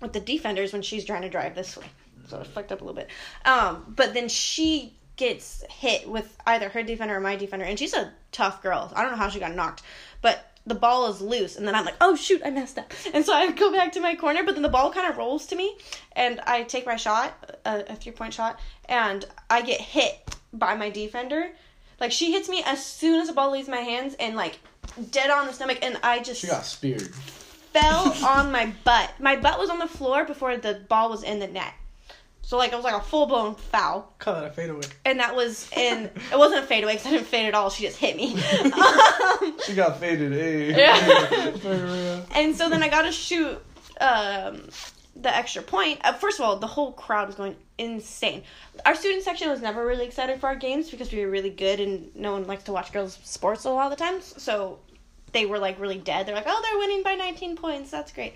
[0.00, 1.86] with the defenders when she's trying to drive this way
[2.28, 3.08] so it fucked up a little bit.
[3.44, 7.94] Um, but then she gets hit with either her defender or my defender, and she's
[7.94, 8.92] a tough girl.
[8.94, 9.82] I don't know how she got knocked,
[10.20, 13.24] but the ball is loose, and then I'm like, oh shoot, I messed up, and
[13.24, 15.56] so I go back to my corner, but then the ball kind of rolls to
[15.56, 15.76] me,
[16.12, 20.74] and I take my shot, a, a three point shot, and I get hit by
[20.74, 21.50] my defender.
[21.98, 24.58] Like she hits me as soon as the ball leaves my hands, and like
[25.10, 27.10] dead on the stomach, and I just She got speared.
[27.80, 29.12] Fell on my butt.
[29.20, 31.72] My butt was on the floor before the ball was in the net.
[32.42, 34.82] So like it was like a full blown foul, Call that a fadeaway.
[35.04, 36.04] and that was in.
[36.32, 37.70] It wasn't a fadeaway because I didn't fade at all.
[37.70, 38.34] She just hit me.
[38.62, 40.32] um, She got faded.
[40.32, 40.70] Hey.
[40.70, 42.20] Yeah.
[42.36, 43.60] and so then I got to shoot
[44.00, 44.68] um,
[45.16, 45.98] the extra point.
[46.04, 48.44] Uh, first of all, the whole crowd was going insane.
[48.84, 51.80] Our student section was never really excited for our games because we were really good,
[51.80, 54.40] and no one likes to watch girls' sports a lot of the times.
[54.40, 54.78] So
[55.36, 56.26] they were like really dead.
[56.26, 57.90] They're like, "Oh, they're winning by 19 points.
[57.90, 58.32] That's great."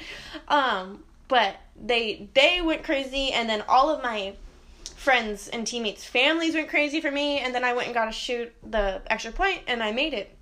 [0.49, 4.35] Um, but they they went crazy, and then all of my
[4.97, 8.13] friends and teammates' families went crazy for me, and then I went and got to
[8.13, 10.37] shoot the extra point, and I made it,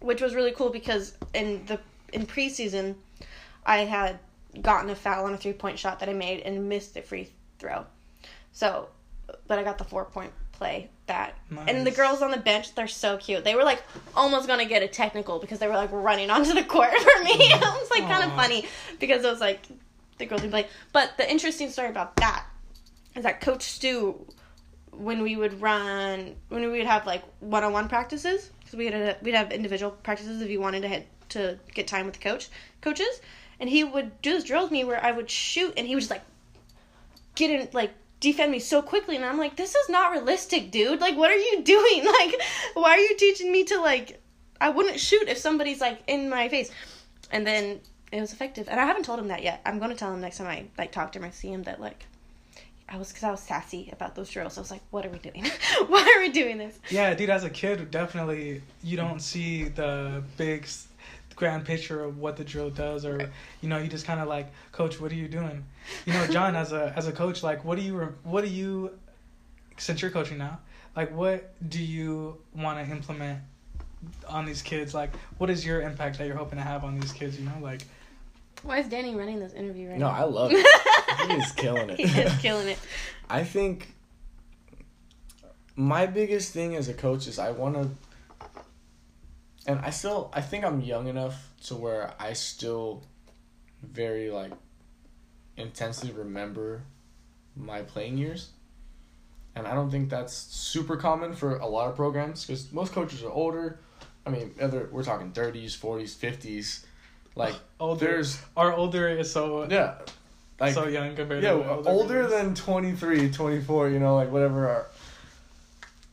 [0.00, 1.78] which was really cool because in the
[2.12, 2.96] in preseason,
[3.64, 4.18] I had
[4.60, 7.30] gotten a foul on a three point shot that I made and missed the free
[7.60, 7.86] throw.
[8.50, 8.88] So,
[9.46, 11.34] but I got the four point play that.
[11.68, 13.44] And the girls on the bench, they're so cute.
[13.44, 13.82] They were like
[14.16, 17.50] almost gonna get a technical because they were like running onto the court for me.
[17.50, 17.56] Mm.
[17.56, 18.66] it was like kind of funny
[18.98, 19.66] because it was like
[20.18, 20.66] the girls would play.
[20.92, 22.46] But the interesting story about that
[23.14, 24.26] is that Coach Stu,
[24.90, 28.86] when we would run, when we would have like one on one practices, because we
[28.86, 32.20] had we'd have individual practices if you wanted to hit to get time with the
[32.20, 32.48] coach
[32.80, 33.20] coaches,
[33.60, 36.00] and he would do this drill with me where I would shoot and he would
[36.00, 36.22] just like
[37.34, 37.92] get in like
[38.22, 41.00] defend me so quickly and I'm like this is not realistic dude.
[41.00, 42.04] Like what are you doing?
[42.04, 42.40] Like
[42.74, 44.22] why are you teaching me to like
[44.60, 46.70] I wouldn't shoot if somebody's like in my face.
[47.32, 47.80] And then
[48.12, 48.68] it was effective.
[48.68, 49.60] And I haven't told him that yet.
[49.66, 51.80] I'm gonna tell him next time I like talk to him or see him that
[51.80, 52.06] like
[52.88, 54.56] I was because I was sassy about those drills.
[54.56, 55.44] I was like what are we doing?
[55.88, 56.78] Why are we doing this?
[56.90, 57.28] Yeah, dude.
[57.28, 60.68] As a kid, definitely you don't see the big,
[61.42, 63.28] grand picture of what the drill does, or
[63.60, 65.64] you know, you just kind of like, Coach, what are you doing?
[66.06, 68.96] You know, John, as a as a coach, like, what do you what do you,
[69.76, 70.60] since you're coaching now,
[70.94, 73.40] like, what do you want to implement
[74.28, 74.94] on these kids?
[74.94, 77.40] Like, what is your impact that you're hoping to have on these kids?
[77.40, 77.82] You know, like,
[78.62, 80.12] why is Danny running this interview right now?
[80.12, 80.64] No, I love it.
[81.32, 81.98] He's killing it.
[81.98, 82.78] he is killing it
[83.28, 83.92] I think
[85.74, 87.90] my biggest thing as a coach is I want to,
[89.66, 93.04] and I still I think I'm young enough to where I still
[93.82, 94.52] very like
[95.56, 96.82] intensely remember
[97.56, 98.50] my playing years,
[99.54, 103.22] and I don't think that's super common for a lot of programs because most coaches
[103.22, 103.78] are older.
[104.24, 106.86] I mean, other we're talking thirties, forties, fifties,
[107.34, 108.04] like older.
[108.04, 109.94] there's Our older is so yeah,
[110.60, 114.68] like so young compared yeah, to the older than 23, 24, you know, like whatever
[114.68, 114.86] our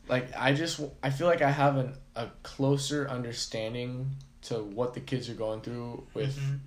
[0.08, 4.10] like I just I feel like I have an a closer understanding
[4.42, 6.60] to what the kids are going through with Mhm.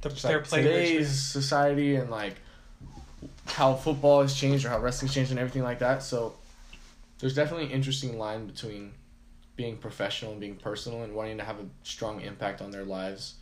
[0.00, 2.36] The, their like, today's society and like
[3.46, 6.02] how football has changed or how wrestling's changed and everything like that.
[6.02, 6.34] So
[7.18, 8.92] there's definitely an interesting line between
[9.56, 13.34] being professional and being personal and wanting to have a strong impact on their lives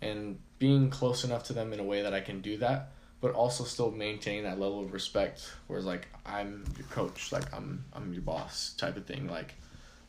[0.00, 3.32] and being close enough to them in a way that I can do that, but
[3.34, 5.52] also still maintaining that level of respect.
[5.66, 9.28] Whereas like I'm your coach, like I'm I'm your boss type of thing.
[9.28, 9.54] Like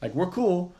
[0.03, 0.75] like we're cool.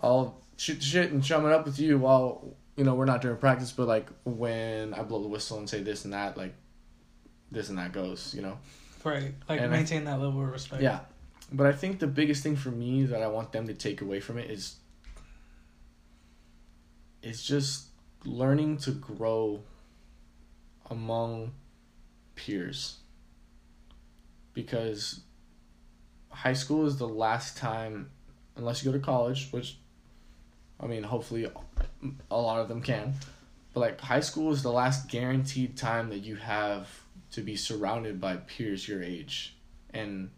[0.00, 3.22] I'll shoot the shit and chum it up with you while you know we're not
[3.22, 6.54] during practice, but like when I blow the whistle and say this and that, like
[7.52, 8.58] this and that goes, you know.
[9.04, 9.34] Right.
[9.48, 10.82] Like And I- maintain that level of respect.
[10.82, 11.00] Yeah.
[11.52, 14.18] But I think the biggest thing for me that I want them to take away
[14.18, 14.76] from it is
[17.22, 17.86] is just
[18.24, 19.62] learning to grow
[20.90, 21.52] among
[22.34, 22.96] peers.
[24.54, 25.20] Because
[26.30, 28.10] high school is the last time
[28.56, 29.78] unless you go to college, which
[30.80, 31.48] I mean hopefully
[32.30, 33.14] a lot of them can.
[33.72, 36.88] But like high school is the last guaranteed time that you have
[37.32, 39.54] to be surrounded by peers your age
[39.90, 40.30] and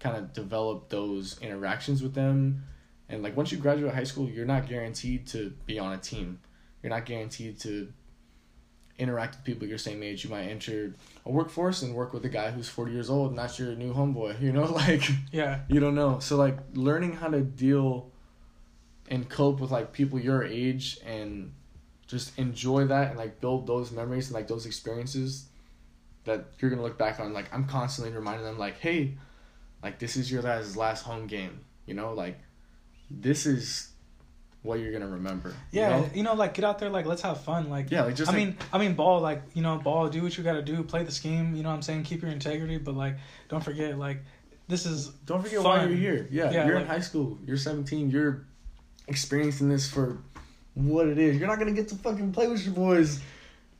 [0.00, 2.64] kind of develop those interactions with them.
[3.08, 6.40] And like once you graduate high school, you're not guaranteed to be on a team.
[6.82, 7.92] You're not guaranteed to
[8.98, 10.24] interact with people your same age.
[10.24, 13.38] You might enter a workforce and work with a guy who's 40 years old and
[13.38, 14.40] that's your new homeboy.
[14.42, 15.60] You know, like Yeah.
[15.68, 16.18] you don't know.
[16.20, 18.10] So like learning how to deal
[19.08, 21.52] and cope with like people your age and
[22.06, 25.46] just enjoy that and like build those memories and like those experiences
[26.24, 27.32] that you're gonna look back on.
[27.32, 29.16] Like I'm constantly reminding them like, hey,
[29.82, 31.60] like this is your guys' last home game.
[31.86, 32.38] You know, like
[33.10, 33.88] this is
[34.62, 35.54] what you're gonna remember.
[35.72, 36.32] Yeah, you know?
[36.32, 36.38] know?
[36.38, 37.68] like get out there, like let's have fun.
[37.68, 40.22] Like Yeah, like just I like- mean, I mean, ball, like you know, ball, do
[40.22, 41.54] what you got to do, play the scheme.
[41.56, 42.04] You know what I'm saying?
[42.04, 43.16] Keep your integrity, but like,
[43.48, 44.22] don't forget, like,
[44.68, 46.28] this is Don't forget why you're here.
[46.30, 47.38] Yeah, Yeah, you're like- in high school.
[47.46, 48.10] You're 17.
[48.10, 48.44] You're
[49.08, 50.18] experiencing this for
[50.74, 51.36] what it is.
[51.38, 53.20] You're not gonna get to fucking play with your boys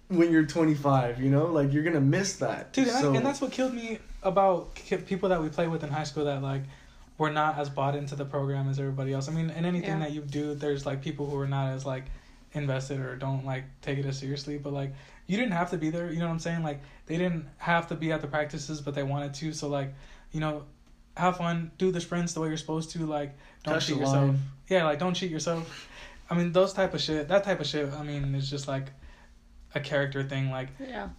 [0.08, 1.20] when you're 25.
[1.22, 3.98] You know, like you're gonna miss that, dude, and, So, and that's what killed me
[4.22, 4.74] about
[5.06, 6.62] people that we play with in high school that like
[7.18, 9.28] were not as bought into the program as everybody else.
[9.28, 9.98] I mean, in anything Yeah.
[10.00, 12.04] that you do, there's like people who are not as like
[12.52, 14.58] invested or don't like take it as seriously.
[14.58, 14.94] But like,
[15.26, 16.10] you didn't have to be there.
[16.12, 16.62] You know what I'm saying?
[16.62, 19.52] Like, they didn't have to be at the practices, but they wanted to.
[19.52, 19.94] So like,
[20.32, 20.64] you know,
[21.16, 23.06] have fun, do the sprints the way you're supposed to.
[23.06, 24.14] Like, don't touch cheat yourself.
[24.16, 24.38] line.
[24.68, 25.88] Yeah, like don't cheat yourself.
[26.30, 27.28] I mean, those type of shit.
[27.28, 27.92] That type of shit.
[27.92, 28.86] I mean, it's just like
[29.74, 30.50] a character thing.
[30.50, 31.10] Like Yeah.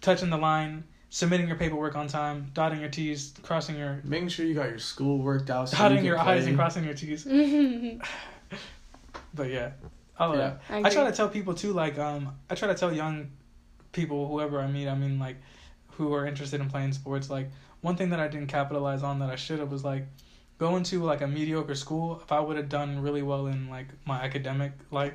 [0.00, 4.44] touching the line, submitting your paperwork on time, dotting your T's, crossing your Making sure
[4.46, 5.68] you got your school worked out.
[5.68, 7.26] So dotting you your can I's and crossing your T's.
[9.34, 9.72] But yeah,
[10.18, 10.56] all of Yeah.
[10.68, 10.84] that.
[10.84, 11.72] I I try to tell people too.
[11.72, 13.30] Like um, I try to tell young
[13.92, 14.88] people, whoever I meet.
[14.88, 15.36] I mean, like
[15.92, 17.28] who are interested in playing sports.
[17.28, 17.50] Like
[17.82, 20.06] one thing that I didn't capitalize on that I should have was like
[20.58, 22.20] going to like a mediocre school.
[22.22, 25.14] If I would have done really well in like my academic life,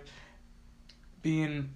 [1.21, 1.71] being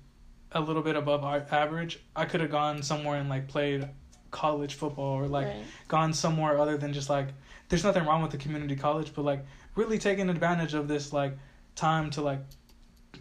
[0.51, 3.87] a little bit above average, I could have gone somewhere and like played
[4.31, 5.63] college football or like right.
[5.87, 7.27] gone somewhere other than just like
[7.69, 9.45] there's nothing wrong with the community college but like
[9.75, 11.37] really taking advantage of this like
[11.75, 12.39] time to like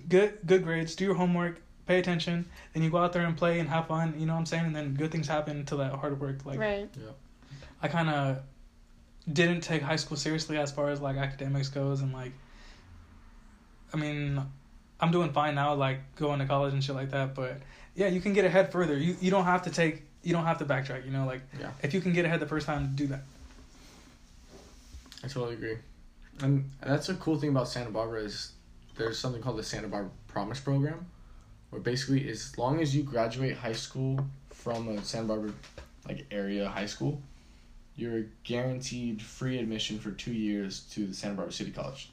[0.08, 3.60] good good grades do your homework pay attention then you go out there and play
[3.60, 5.92] and have fun you know what i'm saying and then good things happen to that
[5.92, 6.88] hard work like right.
[7.82, 8.38] i kind of
[9.32, 12.32] didn't take high school seriously as far as like academics goes and like
[13.92, 14.40] i mean
[15.00, 17.60] i'm doing fine now like going to college and shit like that but
[17.94, 20.58] yeah you can get ahead further you you don't have to take you don't have
[20.58, 21.70] to backtrack you know like Yeah.
[21.82, 23.22] if you can get ahead the first time do that
[25.22, 25.76] I totally agree.
[26.42, 28.52] And that's a cool thing about Santa Barbara is
[28.96, 31.06] there's something called the Santa Barbara Promise Program,
[31.70, 34.20] where basically as long as you graduate high school
[34.50, 35.52] from a Santa Barbara
[36.06, 37.22] like area high school,
[37.96, 42.10] you're guaranteed free admission for two years to the Santa Barbara City College.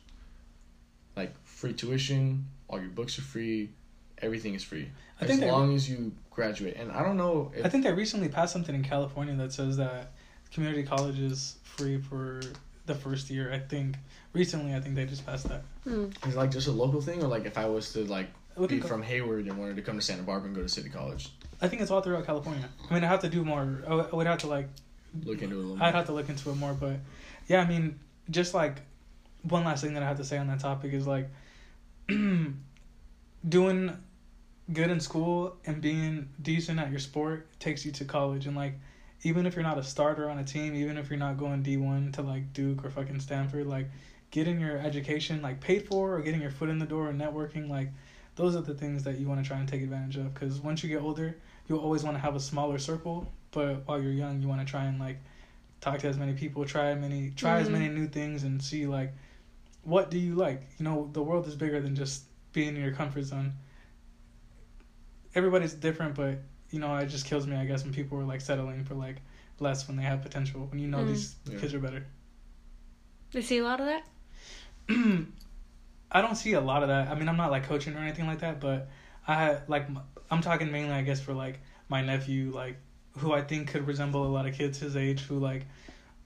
[1.18, 3.72] Like free tuition, all your books are free,
[4.22, 4.90] everything is free.
[5.20, 6.76] I as think they- long as you graduate.
[6.78, 9.78] And I don't know if I think they recently passed something in California that says
[9.78, 10.12] that
[10.54, 12.42] community college is free for
[12.86, 13.52] the first year.
[13.54, 13.96] I think
[14.34, 15.64] recently, I think they just passed that.
[15.86, 16.14] Mm.
[16.26, 18.28] it's like just a local thing or like if I was to like
[18.68, 20.90] be go- from Hayward and wanted to come to Santa Barbara and go to City
[20.90, 21.30] College.
[21.62, 22.68] I think it's all throughout California.
[22.90, 23.84] I mean, I have to do more.
[23.88, 24.68] I would- I would have to like,
[25.26, 25.92] Look into it a little I'd more.
[25.92, 26.74] have to look into it more.
[26.74, 26.98] But
[27.48, 28.00] yeah, I mean,
[28.30, 28.78] just like
[29.44, 31.30] one last thing that I have to say on that topic is like
[33.48, 33.98] doing
[34.72, 38.74] good in school and being decent at your sport takes you to college and like
[39.24, 42.14] even if you're not a starter on a team even if you're not going d1
[42.14, 43.90] to like duke or fucking stanford like
[44.30, 47.70] getting your education like paid for or getting your foot in the door and networking
[47.70, 47.90] like
[48.36, 50.84] those are the things that you want to try and take advantage of because once
[50.84, 51.36] you get older
[51.68, 54.66] you'll always want to have a smaller circle but while you're young you want to
[54.66, 55.18] try and like
[55.82, 57.72] talk to as many people, try as many try as Mhm.
[57.72, 59.14] many new things, and see like
[59.84, 60.62] what do you like.
[60.78, 63.54] You know, the world is bigger than just being in your comfort zone.
[65.36, 66.40] Everybody's different, but
[66.72, 67.56] you know, it just kills me.
[67.56, 69.18] I guess when people are like settling for like
[69.60, 70.68] less when they have potential.
[70.70, 71.08] When you know Mm.
[71.08, 71.60] these Yeah.
[71.60, 72.06] kids are better.
[73.32, 74.04] You see a lot of that?
[76.12, 77.08] I don't see a lot of that.
[77.10, 78.90] I mean, I'm not like coaching or anything like that, but
[79.28, 79.88] I like
[80.30, 82.78] I'm talking mainly, I guess, for like my nephew, like
[83.18, 85.66] who I think could resemble a lot of kids his age who like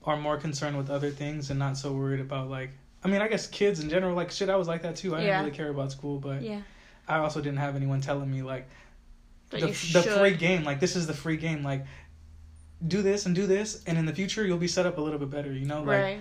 [0.04, 2.72] are more concerned with other things and not so worried about like.
[3.04, 5.16] I mean, I guess kids in general, like shit, I was like that too.
[5.16, 5.26] I Yeah.
[5.26, 6.62] didn't really care about school, but Yeah.
[7.08, 8.68] I also didn't have anyone telling me like
[9.50, 10.64] But the you the free game.
[10.64, 11.64] Like this is the free game.
[11.64, 11.86] Like
[12.86, 15.20] do this and do this, and in the future you'll be set up a little
[15.20, 15.52] bit better.
[15.52, 16.20] You know, like right.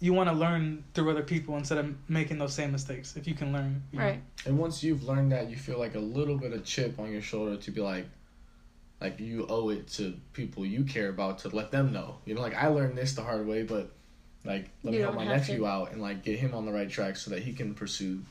[0.00, 3.16] you want to learn through other people instead of making those same mistakes.
[3.16, 4.04] If you can learn, you know.
[4.04, 4.22] Right.
[4.46, 7.22] And once you've learned that, you feel like a little bit of chip on your
[7.22, 8.06] shoulder to be like,
[9.00, 12.16] like you owe it to people you care about to let them know.
[12.24, 13.90] You know, like I learned this the hard way, but
[14.44, 15.66] like let You me help my nephew to.
[15.66, 18.22] out and like get him on the right track so that he can pursue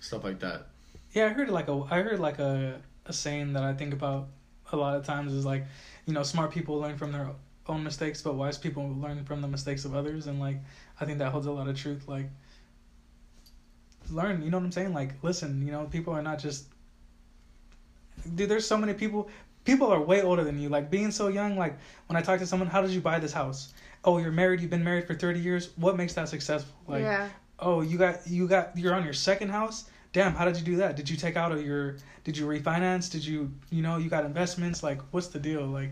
[0.00, 0.66] stuff like that.
[1.12, 4.28] Yeah, I heard like a I heard like a a saying that I think about
[4.72, 5.64] a lot of times is like,
[6.06, 7.30] you know, smart people learn from their
[7.68, 10.58] own mistakes, but wise people learn from the mistakes of others, and like
[11.00, 12.08] I think that holds a lot of truth.
[12.08, 12.26] Like,
[14.10, 14.92] learn, you know what I'm saying?
[14.92, 16.66] Like, listen, you know, people are not just.
[18.34, 19.30] Dude, there's so many people.
[19.64, 20.68] People are way older than you.
[20.68, 21.56] Like being so young.
[21.56, 23.72] Like when I talk to someone, how did you buy this house?
[24.04, 24.60] Oh, you're married.
[24.60, 25.70] You've been married for thirty years.
[25.76, 26.74] What makes that successful?
[26.86, 27.28] Like, yeah.
[27.58, 30.76] oh you got you got you're on your second house damn how did you do
[30.76, 30.96] that?
[30.96, 33.10] Did you take out of your did you refinance?
[33.10, 34.82] Did you you know you got investments?
[34.82, 35.66] Like what's the deal?
[35.66, 35.90] Like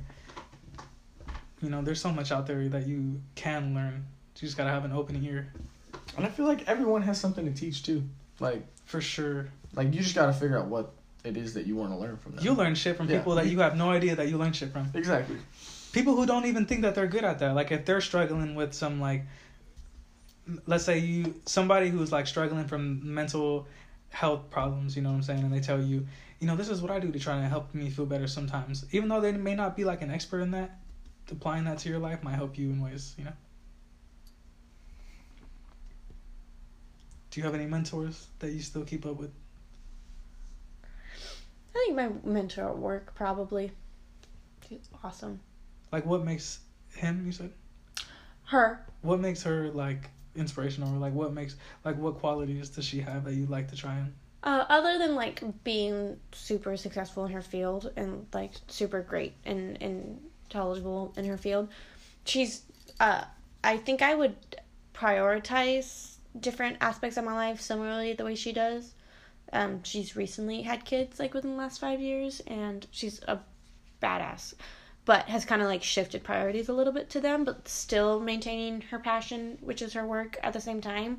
[1.62, 4.04] you know there's so much out there that you can learn.
[4.36, 5.52] You just gotta have an open ear.
[6.16, 8.02] And I feel like everyone has something to teach too.
[8.40, 9.48] Like, for sure.
[9.74, 10.92] like you just gotta figure out what
[11.24, 12.44] it is that you want to learn from them.
[12.44, 13.18] you learn shit from Yeah.
[13.18, 14.90] people that you have no idea that you learn shit from.
[14.94, 15.36] Exactly.
[15.92, 17.54] people who don't even think that they're good at that.
[17.54, 19.24] Like if they're struggling with some like
[20.66, 23.66] let's say you somebody who's like struggling from mental
[24.10, 26.06] health problems you know what i'm saying and they tell you
[26.40, 28.84] you know this is what i do to try to help me feel better sometimes
[28.92, 30.78] even though they may not be like an expert in that
[31.30, 33.32] applying that to your life might help you in ways you know
[37.30, 39.30] do you have any mentors that you still keep up with
[41.74, 43.70] I think my mentor at work probably.
[44.68, 45.38] She's awesome.
[45.92, 46.58] like what makes
[46.94, 47.52] him you said
[48.44, 48.84] Her.
[49.02, 53.24] what makes her like inspirational or like what makes like what qualities does she have
[53.24, 54.12] that you like to try and
[54.42, 59.76] Uh, other than like being super successful in her field and like super great and
[59.82, 60.20] and
[60.54, 61.68] knowledgeable in her field,
[62.24, 62.62] she's
[63.00, 63.22] uh
[63.64, 64.36] I think I would
[64.94, 68.94] prioritize different aspects of my life similarly the way she does.
[69.52, 73.38] Um, she's recently had kids like within the last five years, and she's a
[74.02, 74.54] badass,
[75.08, 78.82] but has kind of like shifted priorities a little bit to them, but still maintaining
[78.90, 81.18] her passion, which is her work, at the same time,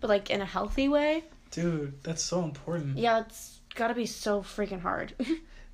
[0.00, 1.22] but like in a healthy way.
[1.50, 5.14] dude that's so important Yeah, it's gotta be so freaking hard.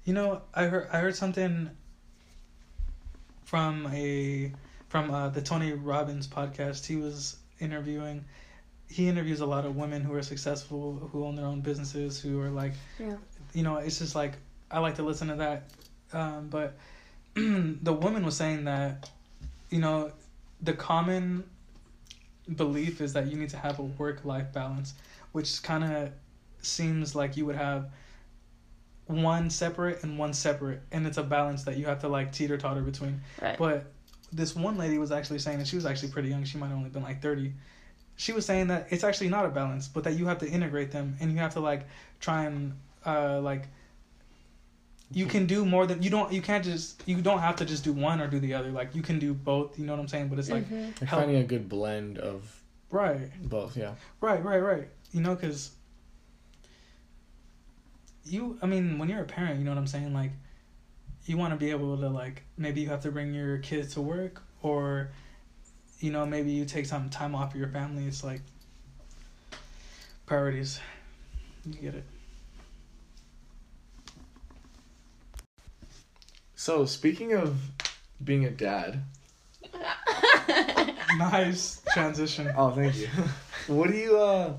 [0.06, 1.70] You know, I heard I heard something
[3.44, 4.52] from a
[4.88, 6.84] from uh, the Tony Robbins podcast.
[6.86, 8.24] He was interviewing.
[8.88, 12.40] He interviews a lot of women who are successful, who own their own businesses, who
[12.40, 13.16] are like, Yeah.
[13.54, 14.34] you know, it's just like
[14.70, 15.70] I like to listen to that.
[16.12, 16.76] Um, but
[17.82, 19.10] the woman was saying that,
[19.70, 20.12] you know,
[20.62, 21.44] the common
[22.56, 24.94] belief is that you need to have a work life balance,
[25.32, 26.10] which kind of
[26.62, 27.90] seems like you would have
[29.06, 32.56] one separate and one separate and it's a balance that you have to like teeter
[32.56, 33.58] totter between Right.
[33.58, 33.92] but
[34.32, 36.76] this one lady was actually saying and she was actually pretty young she might have
[36.78, 37.52] only been like 30
[38.16, 40.90] she was saying that it's actually not a balance but that you have to integrate
[40.90, 41.86] them and you have to like
[42.18, 42.72] try and
[43.04, 43.66] uh like
[45.12, 47.84] you can do more than you don't you can't just you don't have to just
[47.84, 50.08] do one or do the other like you can do both you know what i'm
[50.08, 51.00] saying but it's like Mhm.
[51.00, 53.76] Like finding a good blend of right both.
[53.76, 53.94] Yeah.
[54.20, 54.88] Right, right, right.
[55.12, 55.72] You know, because
[58.24, 60.14] you, I mean, when you're a parent, you know what I'm saying?
[60.14, 60.32] Like,
[61.26, 64.00] you want to be able to, like, maybe you have to bring your kids to
[64.00, 65.10] work, or,
[66.00, 68.06] you know, maybe you take some time off of your family.
[68.06, 68.40] It's like
[70.26, 70.80] priorities.
[71.66, 72.04] You get it.
[76.64, 77.58] So speaking of
[78.24, 79.02] being a dad,
[81.18, 82.50] Nice transition.
[82.56, 83.08] oh thank you.
[83.66, 84.54] what do you uh?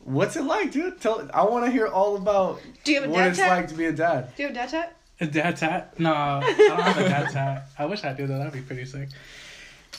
[0.00, 1.00] What's it like, dude?
[1.00, 1.30] Tell.
[1.32, 3.48] I want to hear all about Do you have a what dad it's tat?
[3.48, 4.34] like to be a dad.
[4.34, 4.96] Do you have a dad tat?
[5.20, 6.00] A dad tat?
[6.00, 7.68] No, I don't have a dad tat.
[7.78, 8.38] I wish I did that.
[8.38, 9.08] That'd be pretty sick.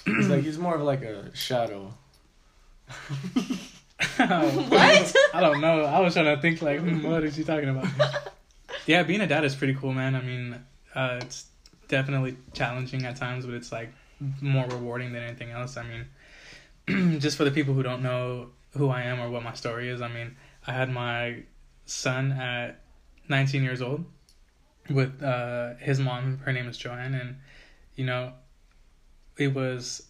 [0.04, 1.94] He's like he's more of like a shadow.
[4.18, 5.16] What?
[5.34, 5.86] I don't know.
[5.86, 7.88] I was trying to think like, hmm, what is he talking about?
[8.86, 10.16] yeah, being a dad is pretty cool, man.
[10.16, 10.56] I mean,
[11.00, 11.46] uh, it's
[11.88, 13.94] definitely challenging at times, but it's like
[14.42, 15.78] more rewarding than anything else.
[15.78, 19.54] I mean, just for the people who don't know who I am or what my
[19.54, 20.36] story is, I mean,
[20.68, 21.44] I had my
[21.86, 22.82] son at
[23.30, 24.04] 19 years old
[24.90, 26.40] with uh, his mom.
[26.40, 27.38] Her name is Joanne, and
[27.96, 28.34] you know,
[29.38, 30.04] it was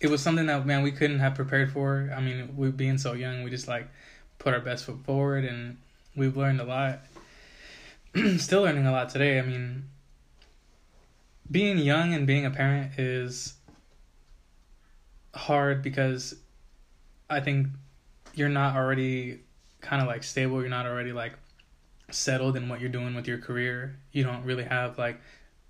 [0.00, 2.12] it was something that man we couldn't have prepared for.
[2.14, 3.88] I mean, we being so young, we just like
[4.38, 5.76] put our best foot forward, and
[6.16, 7.02] we've learned a lot.
[8.38, 9.38] Still learning a lot today.
[9.38, 9.88] I mean,
[11.50, 13.54] being young and being a parent is
[15.34, 16.34] hard because
[17.28, 17.68] I think
[18.34, 19.40] you're not already
[19.80, 20.60] kind of like stable.
[20.60, 21.34] You're not already like
[22.10, 23.96] settled in what you're doing with your career.
[24.10, 25.20] You don't really have like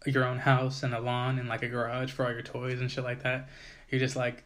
[0.07, 2.91] your own house and a lawn and like a garage for all your toys and
[2.91, 3.51] shit like that.
[3.91, 4.45] You're just like,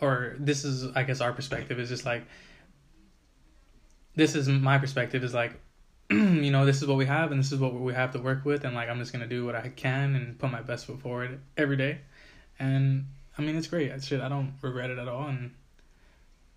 [0.00, 2.24] or this is, I guess, our perspective is just like,
[4.16, 5.60] this is my perspective is like,
[6.10, 8.44] you know, this is what we have and this is what we have to work
[8.44, 8.64] with.
[8.64, 11.00] And like, I'm just going to do what I can and put my best foot
[11.00, 11.98] forward every day.
[12.58, 13.06] And
[13.36, 14.02] I mean, it's great.
[14.02, 15.26] Shit, I don't regret it at all.
[15.28, 15.52] And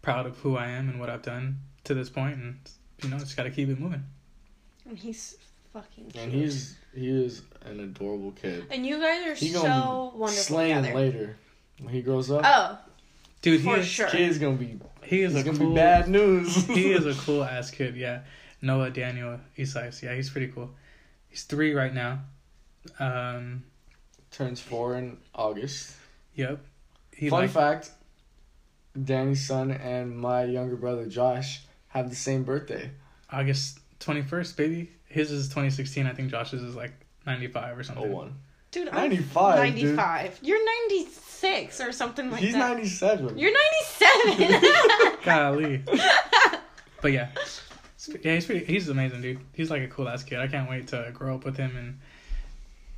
[0.01, 2.35] proud of who I am and what I've done to this point.
[2.37, 2.59] And,
[3.03, 4.03] you know, just got to keep it moving.
[4.87, 5.35] And he's
[5.73, 6.23] fucking cute.
[6.23, 8.65] And he's he is an adorable kid.
[8.71, 10.95] And you guys are He so gonna be wonderful slaying together.
[10.99, 11.37] later
[11.79, 12.41] when he grows up.
[12.45, 12.77] Oh,
[13.41, 14.07] Dude, he is, sure.
[14.07, 16.55] Kid's gonna be he is he's a gonna cool, be bad news.
[16.67, 18.21] he is a cool ass kid, yeah.
[18.62, 20.70] Noah Daniel Isais, yeah, he's pretty cool.
[21.30, 22.20] He's three right now.
[22.99, 23.64] Um,
[24.32, 25.95] turns four in August.
[26.36, 26.59] yep.
[27.16, 27.91] He Fun like, fact:
[29.01, 32.91] Danny's son and my younger brother Josh have the same birthday.
[33.32, 34.91] August twenty first, baby.
[35.07, 36.07] His is twenty sixteen.
[36.07, 36.93] I think Josh's is like
[37.26, 38.12] ninety five or Oh something.
[38.12, 38.36] one.
[38.72, 39.95] dude, I'm 95, dude.
[39.97, 40.39] 95.
[40.41, 42.59] You're 96 or something like He's that.
[42.76, 43.38] ninety seven.
[43.38, 43.53] You're
[43.99, 44.74] 97.
[45.24, 45.84] Golly.
[47.01, 47.30] but yeah,
[48.07, 48.65] yeah, he's pretty.
[48.65, 49.39] He's amazing, dude.
[49.53, 50.39] He's like a cool ass kid.
[50.39, 51.99] I can't wait to grow up with him, and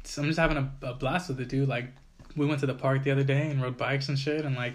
[0.03, 1.67] so I'm just having a, a blast with the dude.
[1.67, 1.87] Like,
[2.35, 4.73] we went to the park the other day and rode bikes and shit, and like,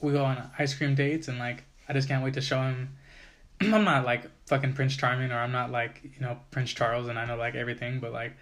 [0.00, 2.96] we go on ice cream dates, and like, I just can't wait to show him.
[3.60, 7.18] I'm not like fucking Prince Charming, or I'm not like you know Prince Charles, and
[7.18, 8.36] I know like everything, but like,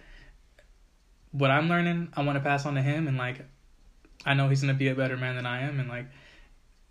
[1.33, 3.45] what I'm learning, I want to pass on to him, and like,
[4.27, 6.07] I know he's gonna be a better man than I am, and like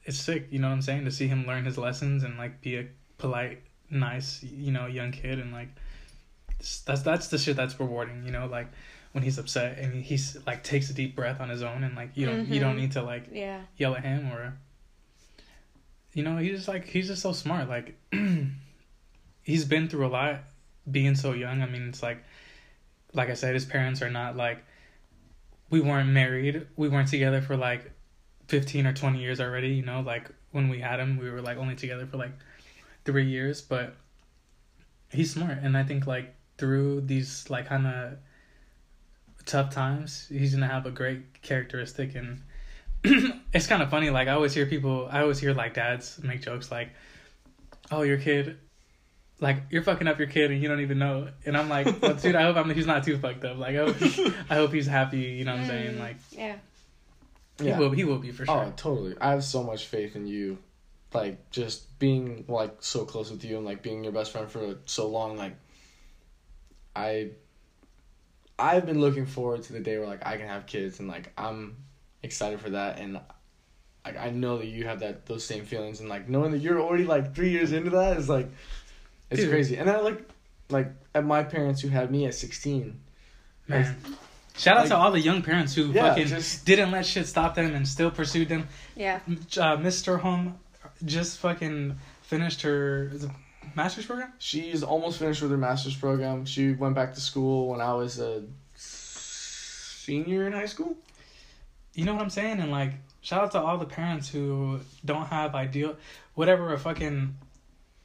[0.07, 2.61] it's sick, you know what I'm saying, to see him learn his lessons and like
[2.61, 2.88] be a
[3.18, 5.70] polite, nice, you know, young kid and like
[6.86, 8.68] that's that's the shit that's rewarding, you know, like
[9.14, 12.12] when he's upset and he's like takes a deep breath on his own and like
[12.16, 12.80] you don't you don't Mhm.
[12.82, 13.62] need to like yeah.
[13.78, 14.54] yell at him or
[16.14, 17.70] you know, he's just like he's just so smart.
[17.70, 17.96] Like
[19.44, 20.40] he's been through a lot
[20.90, 21.62] being so young.
[21.62, 22.24] I mean, it's like
[23.14, 24.64] like I said his parents are not like
[25.70, 26.68] we weren't married.
[26.76, 27.92] We weren't together for like
[28.48, 31.58] 15 or 20 years already, you know, like when we had him, we were like
[31.58, 32.32] only together for like
[33.08, 33.95] 3 years, but
[35.12, 38.18] he's smart and I think like through these like kind of
[39.45, 42.41] tough times, he's going to have a great characteristic and
[43.53, 44.10] it's kind of funny.
[44.10, 46.89] Like I always hear people, I always hear like dads make jokes like,
[47.91, 48.58] "Oh, your kid,
[49.39, 52.16] like you're fucking up your kid and you don't even know." And I'm like, well,
[52.16, 53.58] "Dude, I hope I'm, he's not too fucked up.
[53.58, 53.95] Like I hope,
[54.49, 55.20] I hope he's happy.
[55.20, 55.95] You know what I'm saying?
[55.95, 56.55] Mm, Like yeah.
[57.60, 57.76] Yeah.
[57.76, 58.66] he will, he will be for sure.
[58.66, 59.16] Oh, totally.
[59.22, 60.58] I have so much faith in you.
[61.14, 64.76] Like just being like so close with you and like being your best friend for
[64.86, 65.38] so long.
[65.38, 65.55] Like
[66.95, 67.30] I,
[68.60, 71.32] I've been looking forward to the day where like I can have kids and like
[71.38, 71.78] I'm
[72.24, 73.20] excited for that and.
[74.05, 76.80] Like I know that you have that those same feelings and like knowing that you're
[76.80, 78.47] already like three years into that is like,
[79.30, 79.49] it's Dude.
[79.49, 79.76] crazy.
[79.76, 80.26] And I like,
[80.70, 83.01] like at my parents who had me at sixteen.
[83.68, 83.97] Man.
[84.55, 87.28] Shout out like- to all the young parents who Yeah, fucking just- didn't let shit
[87.28, 88.70] stop them and still pursued them.
[88.95, 89.20] Yeah.
[89.28, 90.22] Uh, Mr.
[90.22, 90.58] Home
[91.06, 93.32] just fucking finished her is it
[93.76, 94.34] master's program.
[94.39, 96.45] She's almost finished with her master's program.
[96.45, 98.43] She went back to school when I was a
[98.76, 100.95] senior in high school.
[101.93, 102.60] You know what I'm saying?
[102.60, 105.98] And like, shout out to all the parents who don't have ideal,
[106.36, 107.36] whatever a fucking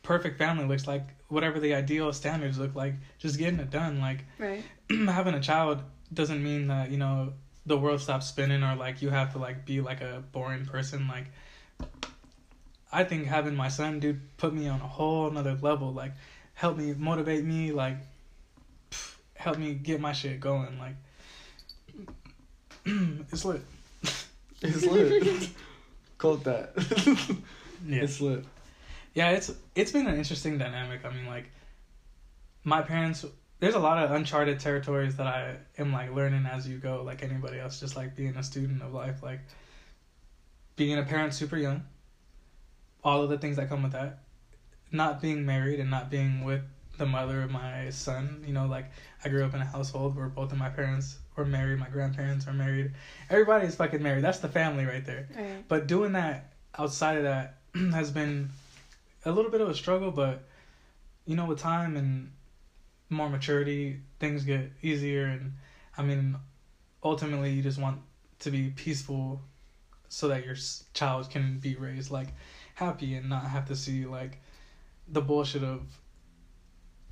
[0.03, 4.01] perfect family looks like, whatever the ideal standards look like, just getting it done.
[4.01, 4.63] Like, Right.
[4.91, 5.83] having a child
[6.13, 7.35] doesn't mean that, you know,
[7.65, 11.07] the world stops spinning or like you have to like be like a boring person.
[11.09, 11.27] Like,
[12.93, 15.93] I think having my son, dude, put me on a whole another level.
[15.93, 16.13] Like,
[16.55, 17.73] help me motivate me.
[17.73, 17.97] Like,
[18.91, 20.79] pff, help me get my shit going.
[20.79, 20.97] Like,
[23.33, 23.63] it's lit.
[24.65, 25.51] It's lit.
[26.19, 26.73] Quote that.
[27.85, 28.03] Yeah.
[28.03, 28.45] It's lit.
[29.13, 31.05] Yeah, it's it's been an interesting dynamic.
[31.05, 31.51] I mean, like
[32.63, 33.25] my parents.
[33.59, 37.25] There's a lot of uncharted territories that I am like learning as you go, like
[37.25, 37.81] anybody else.
[37.81, 39.41] Just like being a student of life, like
[40.77, 41.83] being a parent super young.
[43.05, 44.21] All of the things that come with that,
[44.91, 46.63] not being married and not being with
[46.99, 48.45] the mother of my son.
[48.47, 48.87] You know, like
[49.25, 51.79] I grew up in a household where both of my parents were married.
[51.79, 52.93] My grandparents are married.
[53.31, 54.25] Everybody is fucking married.
[54.25, 55.29] That's the family right there.
[55.35, 55.65] Right.
[55.69, 58.51] But doing that outside of that has been
[59.25, 60.45] a little bit of a struggle, but
[61.27, 62.33] you know, with time and
[63.09, 65.27] more maturity, things get easier.
[65.27, 65.53] And
[65.97, 66.37] I mean,
[67.03, 68.01] ultimately, you just want
[68.41, 69.41] to be peaceful
[70.09, 70.57] so that your
[70.93, 72.29] child can be raised like
[72.75, 74.41] happy and not have to see like
[75.09, 75.83] the bullshit of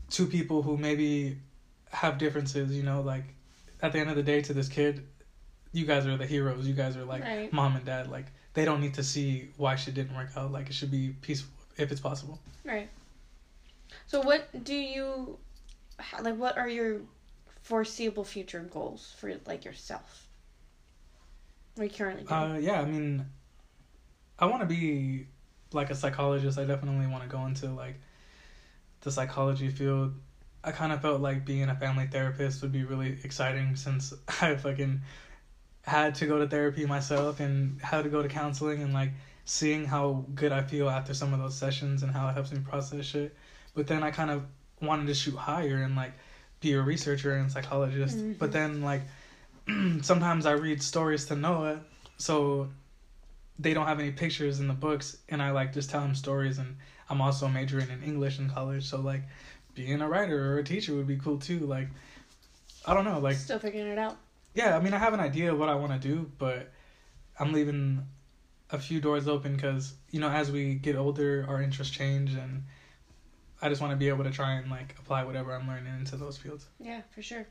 [0.09, 1.39] two people who maybe
[1.91, 3.25] have differences, you know, like
[3.83, 5.07] at the end of the day to this kid,
[5.73, 6.67] you guys are the heroes.
[6.67, 7.53] You guys are like Right.
[7.53, 8.11] mom and dad.
[8.11, 10.53] Like they don't need to see why shit didn't work out.
[10.53, 12.41] Like it should be peaceful if it's possible.
[12.65, 12.89] Right.
[14.07, 15.39] So what do you
[16.21, 16.37] like?
[16.37, 17.01] What are your
[17.63, 20.27] foreseeable future goals for like yourself?
[21.75, 22.41] What are you currently doing?
[22.41, 23.27] Uh, yeah, I mean,
[24.39, 25.27] I want to be
[25.73, 26.59] like a psychologist.
[26.59, 28.01] I definitely want to go into like
[29.03, 30.15] the psychology field.
[30.63, 34.13] I kind of felt like being a family therapist would be really exciting since
[34.43, 35.01] I fucking
[35.83, 39.13] had to go to therapy myself and had to go to counseling and like
[39.47, 42.59] seeing how good I feel after some of those sessions and how it helps me
[42.61, 43.35] process shit.
[43.75, 44.45] But then I kind of
[44.83, 46.13] wanted to shoot higher and like
[46.61, 48.19] be a researcher and psychologist.
[48.19, 48.39] Mhm.
[48.39, 49.03] But then like
[50.03, 51.81] sometimes I read stories to Noah,
[52.19, 52.69] so
[53.61, 56.59] they don't have any pictures in the books, and I like just tell him stories.
[56.59, 56.77] And
[57.09, 59.23] I'm also majoring in English in college, so like
[59.75, 61.61] being a writer or a teacher would be cool too.
[61.61, 61.89] Like
[62.87, 64.17] I don't know, like Still figuring it out.
[64.55, 66.73] yeah, I mean I have an idea of what I want to do, but
[67.39, 68.07] I'm leaving
[68.71, 72.65] a few doors open because you know as we get older, our interests change, and
[73.61, 76.17] I just want to be able to try and like apply whatever I'm learning into
[76.17, 76.67] those fields.
[76.79, 77.47] Yeah, for sure.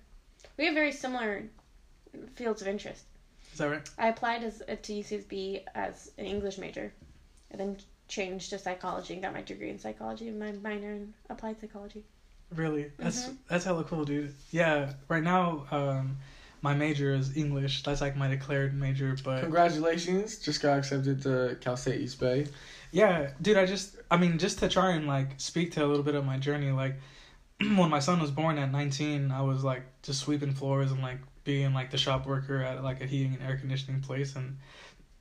[0.57, 1.43] We have very similar
[2.35, 3.03] fields of interest.
[3.51, 3.89] Is that right?
[3.97, 6.93] I applied as uh, to UCSB as an English major,
[7.51, 7.77] and then
[8.07, 12.03] changed to psychology and got my degree in psychology and my minor in applied psychology.
[12.53, 12.91] Really?
[12.97, 13.37] That's Mhm.
[13.47, 14.33] that's hella cool, dude.
[14.51, 16.17] Yeah, right now, um,
[16.61, 17.83] my major is English.
[17.83, 19.15] That's like my declared major.
[19.23, 22.47] But Congratulations, just got accepted to Cal State East Bay.
[22.91, 26.03] yeah, dude, I just, I mean, just to try and like speak to a little
[26.03, 26.71] bit of my journey.
[26.71, 26.95] Like
[27.59, 31.19] when my son was born at 19, I was like just sweeping floors and like
[31.49, 34.35] being like the shop worker at like a heating and air conditioning place.
[34.35, 34.57] And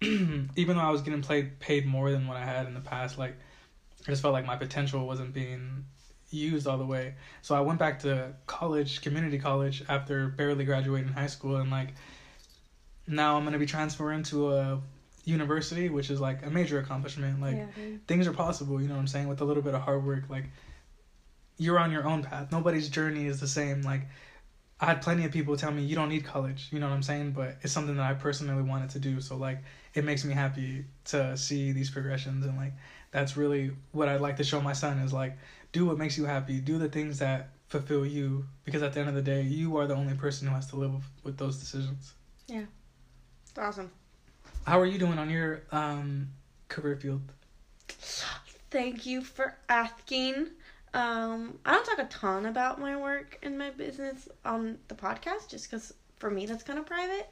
[0.57, 3.17] even though I was getting paid paid more than what I had in the past,
[3.17, 3.35] like
[4.07, 5.87] I just felt like my potential wasn't being
[6.29, 7.15] used all the way.
[7.41, 11.95] So I went back to college, community college, after barely graduating high school, and like
[13.07, 14.81] now I'm gonna be transferring to a
[15.25, 17.41] university, which is like a major accomplishment.
[17.41, 19.81] Like yeah, things are possible, you know what I'm saying, with a little bit of
[19.81, 20.25] hard work.
[20.29, 20.51] Like
[21.57, 22.53] you're on your own path.
[22.53, 23.81] Nobody's journey is the same.
[23.81, 24.03] Like
[24.81, 27.03] I had plenty of people tell me you don't need college, you know what I'm
[27.03, 29.21] saying, but it's something that I personally wanted to do.
[29.21, 29.59] So like
[29.95, 32.73] it makes me happy to see these progressions and like
[33.11, 35.37] that's really what I'd like to show my son is like
[35.73, 39.09] do what makes you happy, do the things that fulfill you because at the end
[39.09, 40.93] of the day, you are the only person who has to live
[41.25, 42.15] with those decisions.
[42.47, 42.65] Yeah.
[43.49, 43.91] It's awesome.
[44.65, 46.29] How are you doing on your um
[46.69, 47.23] career field?
[48.71, 50.49] Thank you for asking.
[50.95, 55.49] Um, I don't talk a ton about my work and my business on the podcast
[55.49, 57.29] just because for me that's kind of private.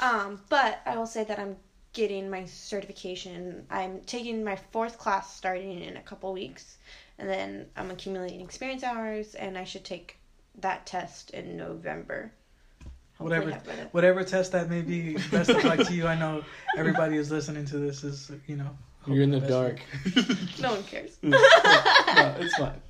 [0.00, 1.56] Um, but I will say that I'm
[1.92, 3.66] getting my certification.
[3.70, 6.78] I'm taking my fourth class starting in a couple weeks,
[7.18, 10.16] and then I'm accumulating experience hours, and I should take
[10.60, 12.32] that test in November.
[13.18, 16.06] Hopefully Whatever- whatever test that may be, best of luck to you.
[16.06, 16.44] I know
[16.76, 18.76] everybody who's listening to this is, you know,
[19.06, 20.60] You're in the hoping best for dark.
[20.60, 21.18] No one cares.
[21.22, 21.38] no,
[22.38, 22.80] it's fine.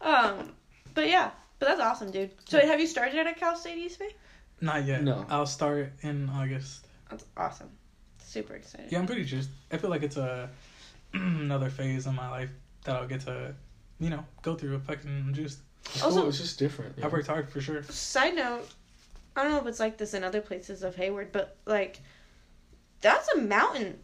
[0.00, 0.52] Um,
[0.94, 2.30] but yeah, but that's awesome, dude.
[2.48, 4.14] So have you started at Cal State East Bay?
[4.60, 5.02] Not yet.
[5.02, 5.26] No.
[5.28, 6.86] I'll start in August.
[7.10, 7.70] That's awesome.
[8.18, 8.90] Super excited.
[8.90, 9.50] Yeah, I'm pretty just.
[9.70, 10.48] I feel like it's a
[11.14, 12.50] another phase in my life
[12.84, 13.54] that I'll get to,
[14.00, 14.74] you know, go through.
[14.76, 15.58] A fucking just.
[15.86, 16.94] It's Also- cool, it's just different.
[16.98, 17.08] I yeah.
[17.08, 17.82] worked hard for sure.
[17.84, 18.68] Side note,
[19.36, 22.00] I don't know if it's like this in other places of Hayward, but like
[23.00, 23.98] that's a mountain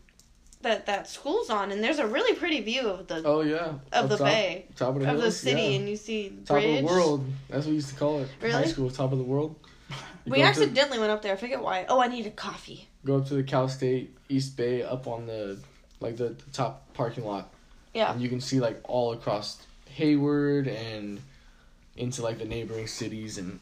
[0.62, 3.74] that that school's on, and there's a really pretty view of the Oh yeah.
[3.92, 5.68] of Up the top, bay top of the, of the city, yeah.
[5.78, 6.82] and you see top bridge.
[6.82, 7.24] of the world.
[7.48, 8.28] That's what we used to call it.
[8.40, 8.68] in High Really?
[8.72, 9.56] school, top of the world.
[10.24, 11.32] You We up to- accidentally went up there.
[11.32, 11.84] I forget why.
[11.88, 12.88] Oh, I needed coffee.
[13.04, 15.58] go up to the Cal State East Bay up on the
[16.00, 17.50] like the, the top parking lot.
[17.94, 18.12] Yeah.
[18.12, 19.58] And you can see like all across
[19.90, 21.20] Hayward and
[21.96, 23.60] into like the neighboring cities and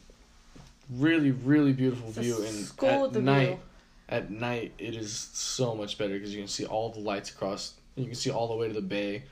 [0.89, 3.59] really really beautiful It's view and school at with the night view.
[4.11, 7.73] At night it is so much better because you can see all the lights across
[7.95, 9.23] you can see all the way to the bay.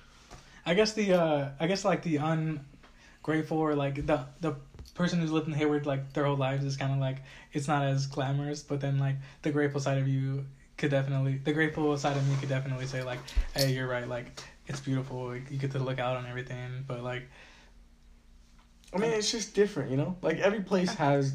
[0.65, 4.55] I guess the uh I guess like the ungrateful or like the the
[4.95, 7.17] person who's lived in Hayward like their whole lives is kind of like
[7.53, 10.45] it's not as glamorous, but then like the grateful side of you
[10.77, 13.19] could definitely the grateful side of me could definitely say like,
[13.55, 14.27] hey, you're right, like
[14.67, 17.23] it's beautiful, like, you get to look out on everything, but like
[18.93, 20.17] I mean it's just different you know?
[20.21, 21.33] Like every place has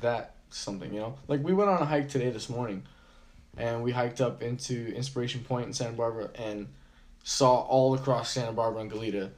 [0.00, 1.16] that something, you know?
[1.28, 2.84] Like we went on a hike today this morning
[3.56, 6.68] and we hiked up into Inspiration Point in Santa Barbara and
[7.22, 9.30] saw all across Santa Barbara and Goleta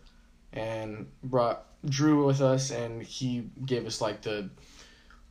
[0.53, 4.51] and brought Drew with us and he gave us like the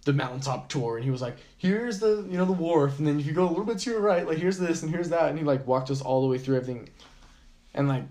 [0.06, 3.20] the mountaintop tour and he was like, Here's the you know, the wharf and then
[3.20, 5.30] if you go a little bit to your right, like here's this and here's that
[5.30, 6.90] and he like walked us all the way through everything
[7.74, 8.04] and like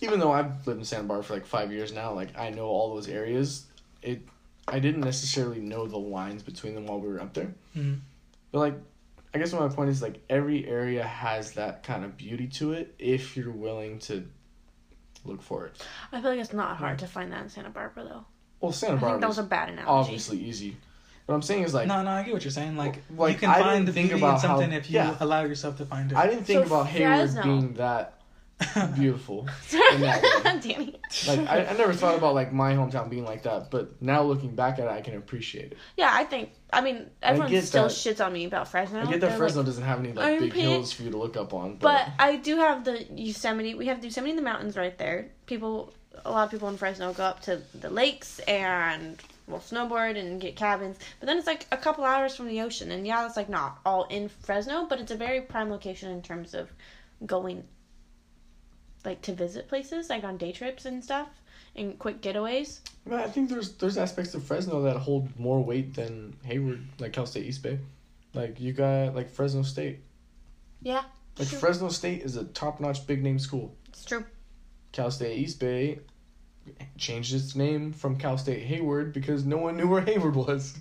[0.00, 2.66] even though I've lived in Santa Barbara for like five years now, like I know
[2.66, 3.66] all those areas,
[4.02, 4.22] it
[4.72, 7.52] I didn't necessarily know the lines between them while we were up there.
[7.76, 8.00] Mhm.
[8.52, 8.74] But like,
[9.34, 12.94] I guess my point is like every area has that kind of beauty to it
[12.98, 14.26] if you're willing to
[15.24, 15.86] look for it.
[16.12, 18.24] I feel like it's not hard to find that in Santa Barbara though.
[18.60, 19.88] Well, Santa I think Barbara that was a bad analogy.
[19.88, 20.76] obviously easy.
[21.26, 22.76] What I'm saying is like no, no, I get what you're saying.
[22.76, 24.96] Like, like, you can I find the didn't beauty in about how- something if you
[24.96, 25.16] yeah.
[25.20, 26.18] allow yourself to find it.
[26.18, 28.19] I didn't think So about Hayward being that
[28.94, 29.48] beautiful.
[29.92, 30.60] in that way.
[30.60, 31.00] Danny.
[31.26, 34.54] Like I, I never thought about like my hometown being like that, but now looking
[34.54, 35.78] back at it, I can appreciate it.
[35.96, 36.50] Yeah, I think.
[36.72, 39.00] I mean, everyone get still that- shits on me about Fresno.
[39.00, 40.60] I get They're that Fresno like- doesn't have any like big armpit.
[40.60, 43.74] hills for you to look up on, but I do have the Yosemite.
[43.74, 45.28] We have Yosemite in the mountains right there.
[45.46, 45.92] People,
[46.24, 50.40] a lot of people in Fresno go up to the lakes and will snowboard and
[50.40, 50.96] get cabins.
[51.18, 53.78] But then it's like a couple hours from the ocean, and yeah, that's like not
[53.84, 56.70] all in Fresno, but it's a very prime location in terms of
[57.26, 57.64] going,
[59.04, 61.28] like to visit places, like on day trips and stuff,
[61.76, 62.80] and quick getaways.
[63.06, 67.12] But I think there's there's aspects of Fresno that hold more weight than Hayward, like
[67.12, 67.78] Cal State East Bay.
[68.34, 70.00] Like you got like Fresno State.
[70.82, 71.02] Yeah,
[71.38, 71.58] Like Sure.
[71.58, 73.74] Fresno State is a top notch big name school.
[73.88, 74.24] it's true.
[74.92, 75.98] Cal State East Bay
[76.96, 80.78] changed its name from Cal State Hayward because no one knew where Hayward was.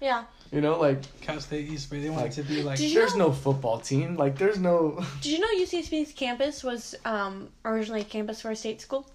[0.00, 0.24] Yeah.
[0.52, 3.28] You know, like Cal State East Bay, they wanted Like- to be like there's know-
[3.28, 4.16] no football team.
[4.16, 8.56] Like there's no Did you know UCSB's campus was um, originally a campus for a
[8.56, 9.08] state school?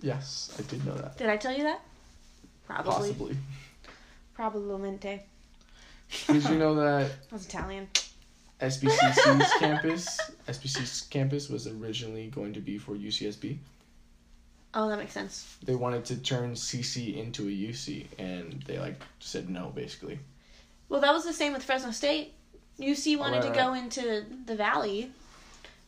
[0.00, 1.18] Yes, I did know that.
[1.18, 1.80] Did I tell you that?
[2.66, 2.92] Probably.
[2.92, 3.36] Possibly.
[4.36, 5.20] Probablemente.
[6.26, 7.88] Did you know that I was Italian.
[8.60, 10.18] SBCC's campus,
[10.48, 13.56] SBC's campus was originally going to be for UCSB.
[14.74, 15.56] Oh, that makes sense.
[15.62, 20.18] They wanted to turn CC into a UC, and they like said no, basically.
[20.88, 22.34] Well, that was the same with Fresno State.
[22.80, 25.10] UC wanted right, to go into the valley,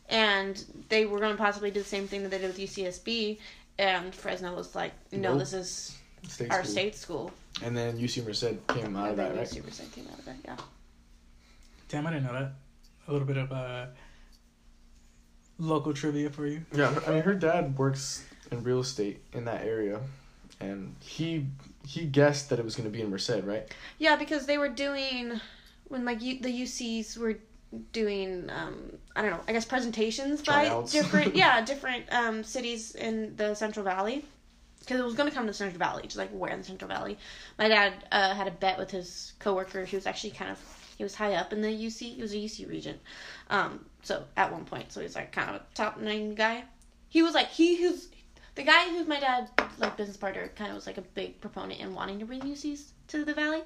[0.09, 3.37] and they were going to possibly do the same thing that they did with UCSB.
[3.79, 5.39] And Fresno was like, "No, Nope.
[5.39, 5.97] this is
[6.27, 6.71] State our school.
[6.71, 7.31] state school."
[7.63, 9.47] And then UC Merced came out of And that, then right?
[9.47, 10.35] UC Merced came out of that.
[10.45, 10.57] Yeah.
[11.89, 12.51] Damn, I didn't know that.
[13.07, 13.85] A little bit of uh,
[15.57, 16.63] local trivia for you.
[16.73, 19.99] Yeah, I mean, her dad works in real estate in that area,
[20.59, 21.47] and he
[21.85, 23.73] he guessed that it was going to be in Merced, right?
[23.97, 25.39] Yeah, because they were doing
[25.87, 27.37] when like U, the UCs were
[27.93, 30.93] doing um I don't know I guess presentations Tryouts.
[30.93, 34.25] by different yeah different um cities in the Central Valley
[34.79, 36.65] because it was going to come to the Central Valley just like where in the
[36.65, 37.17] Central Valley.
[37.57, 39.85] My dad uh, had a bet with his coworker.
[39.85, 40.59] He was actually kind of
[40.97, 42.15] he was high up in the UC.
[42.15, 42.99] He was a UC regent.
[43.49, 46.63] Um, so at one point, so he's like kind of a top nine guy.
[47.09, 48.07] He was like he who's
[48.55, 51.79] the guy who's my dad like business partner kind of was like a big proponent
[51.79, 53.61] in wanting to bring UCs to the valley,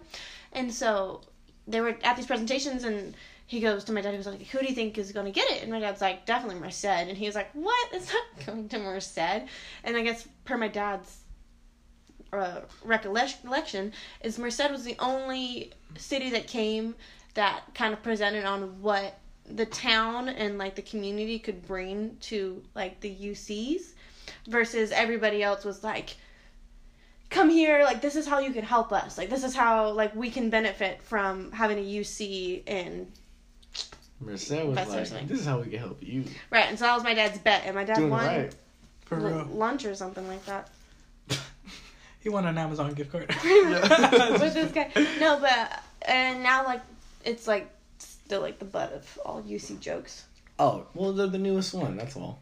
[0.54, 1.22] and so
[1.68, 3.16] they were at these presentations and
[3.48, 5.32] he goes to my dad he was like who do you think is going to
[5.32, 5.64] get it?
[5.64, 6.86] And my dad's like definitely merced.
[6.86, 7.90] And he was like what?
[7.94, 9.18] It's not going to merced.
[9.18, 9.48] And
[9.98, 11.20] i guess per my dad's
[12.34, 16.96] uh, recollection is merced was the only city that came
[17.36, 19.18] that kind of presented on what
[19.48, 23.94] the town and like the community could bring to like the ucs
[24.48, 26.16] versus everybody else was like
[27.30, 30.16] come here like this is how you can help us like this is how like
[30.16, 33.08] we can benefit from having a uc in
[34.22, 37.04] Merced was like, "This is how we can help you." right and so that was
[37.04, 38.56] my dad's bet and my dad Doing won right.
[39.06, 39.46] For l- real.
[39.46, 40.70] lunch or something like that
[42.22, 43.28] He won an Amazon gift card.
[43.44, 44.90] with this guy
[45.20, 46.82] no but and now like
[47.26, 47.70] it's like
[48.00, 50.26] still like the butt of all uc jokes
[50.58, 51.98] Oh, well, they're the newest one.
[51.98, 52.40] That's all.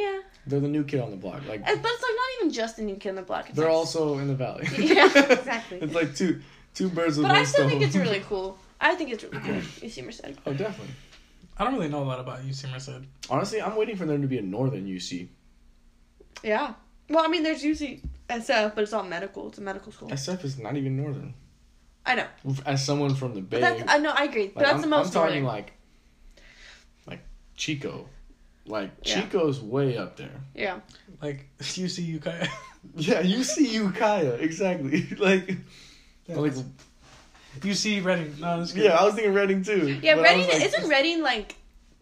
[0.00, 1.40] Yeah They're the new kid on the block.
[1.48, 3.56] Like And- but it's like not even just the new kid on the block it's
[3.56, 4.66] they're like- also in the valley.
[4.78, 5.06] Yeah,
[5.38, 5.78] exactly.
[5.84, 6.40] it's like two
[6.74, 7.70] two birds with but one i still stone.
[7.70, 10.94] think it's really cool i think it's really cool uc merced Oh, definitely.
[11.58, 13.04] I don't really know a lot about UC Merced.
[13.28, 15.28] Honestly, I'm waiting for there to be a northern UC.
[16.42, 16.72] yeah
[17.10, 18.00] well i mean there's uc
[18.30, 21.34] sf but it's all medical it's a medical school SF is not even northern.
[22.06, 22.26] i know
[22.64, 24.80] As someone from the Bay, but that's i know i agree but like, that's I'm,
[24.90, 25.56] the most I'm talking northern.
[25.64, 25.72] like,
[27.06, 27.20] like
[27.56, 28.06] Chico,
[28.66, 29.22] like Yeah.
[29.22, 30.40] Chico's way up there.
[30.54, 30.80] yeah
[31.20, 32.48] Like you see Ukiah.
[32.96, 35.06] Yeah, UC Ukiah, exactly.
[35.18, 35.56] like,
[36.28, 36.52] like
[37.60, 38.34] UC Redding.
[38.40, 38.84] No, that's good.
[38.84, 40.00] yeah, I was thinking Redding too.
[40.02, 41.54] Yeah, but Redding like, isn't Redding like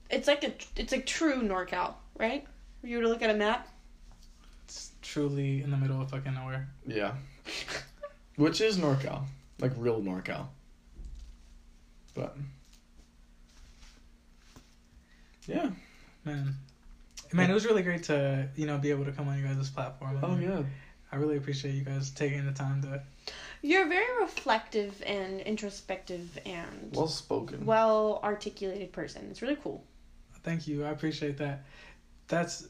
[0.08, 2.46] it's like a it's like true NorCal, right?
[2.82, 3.68] If you were to look at a map.
[4.64, 6.68] It's truly in the middle of fucking nowhere.
[6.86, 7.12] Yeah,
[8.36, 9.24] which is NorCal,
[9.60, 10.46] like real NorCal.
[12.14, 12.36] But
[15.46, 15.68] yeah.
[16.24, 16.54] Man,
[17.32, 19.70] man, it was really great to you know be able to come on you guys'
[19.70, 20.18] platform.
[20.22, 20.62] Oh yeah.
[21.12, 23.02] I really appreciate you guys taking the time to.
[23.62, 27.66] You're very reflective and introspective and Well spoken.
[27.66, 29.26] well articulated person.
[29.30, 29.84] It's really cool.
[30.44, 30.84] Thank you.
[30.84, 31.64] I appreciate that.
[32.28, 32.68] That's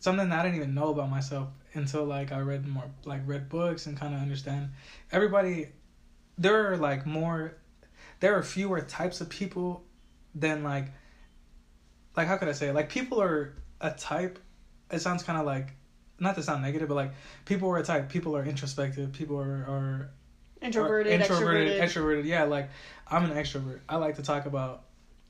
[0.00, 3.48] something that I didn't even know about myself until like I read more like read
[3.48, 4.70] books and kind of understand.
[5.12, 5.68] Everybody,
[6.38, 7.56] there are like more,
[8.20, 9.84] there are fewer types of people
[10.34, 10.86] than like,
[12.16, 12.74] like how could I say it?
[12.74, 14.38] like people are a type.
[14.90, 15.74] It sounds kind of like,
[16.20, 17.12] not to sound negative, but like
[17.44, 18.08] people are a type.
[18.08, 19.12] People are introspective.
[19.12, 20.10] People are are
[20.62, 21.82] Introverted, or introverted, extroverted.
[21.82, 22.24] extroverted.
[22.24, 22.70] Yeah, like
[23.08, 23.80] I'm an extrovert.
[23.88, 24.84] I like to talk about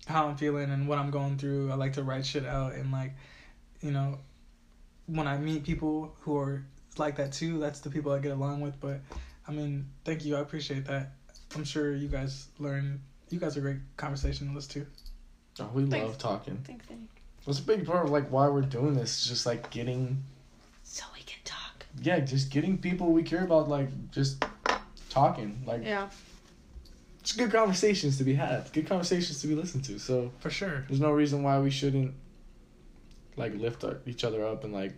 [0.06, 1.72] how I'm feeling and what I'm going through.
[1.72, 3.14] I like to write shit out and like,
[3.80, 4.18] you know,
[5.06, 6.64] when I meet people who are
[6.98, 8.78] like that too, that's the people I get along with.
[8.80, 9.00] But
[9.48, 10.36] I mean, thank you.
[10.36, 11.12] I appreciate that.
[11.56, 13.00] I'm sure you guys learn.
[13.30, 14.86] You guys are great conversationalists too.
[15.60, 16.06] Oh, we Thanks.
[16.06, 16.58] love talking.
[16.64, 17.08] Thanks, Vinny.
[17.46, 19.22] That's a big part of like why we're doing this.
[19.22, 20.22] Is just like getting
[20.82, 21.86] So we can talk.
[22.02, 24.44] yeah, just getting people we care about like just
[25.10, 25.62] talking.
[25.66, 26.08] Like Yeah.
[27.20, 28.72] it's good conversations to be had.
[28.72, 29.98] Good conversations to be listened to.
[29.98, 30.84] So For sure.
[30.88, 32.14] there's no reason why we shouldn't
[33.36, 34.94] like lift our, each other up and like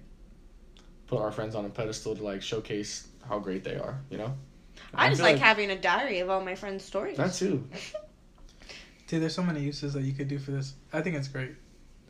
[1.07, 4.01] put our friends on a pedestal to like showcase how great they are.
[4.11, 4.35] You know.
[4.95, 7.17] I, just feel like, having a diary of all my friends' stories.
[7.17, 7.69] that too.
[9.07, 10.75] Dude, there's so many uses that you could do for this.
[10.93, 11.55] I think it's great.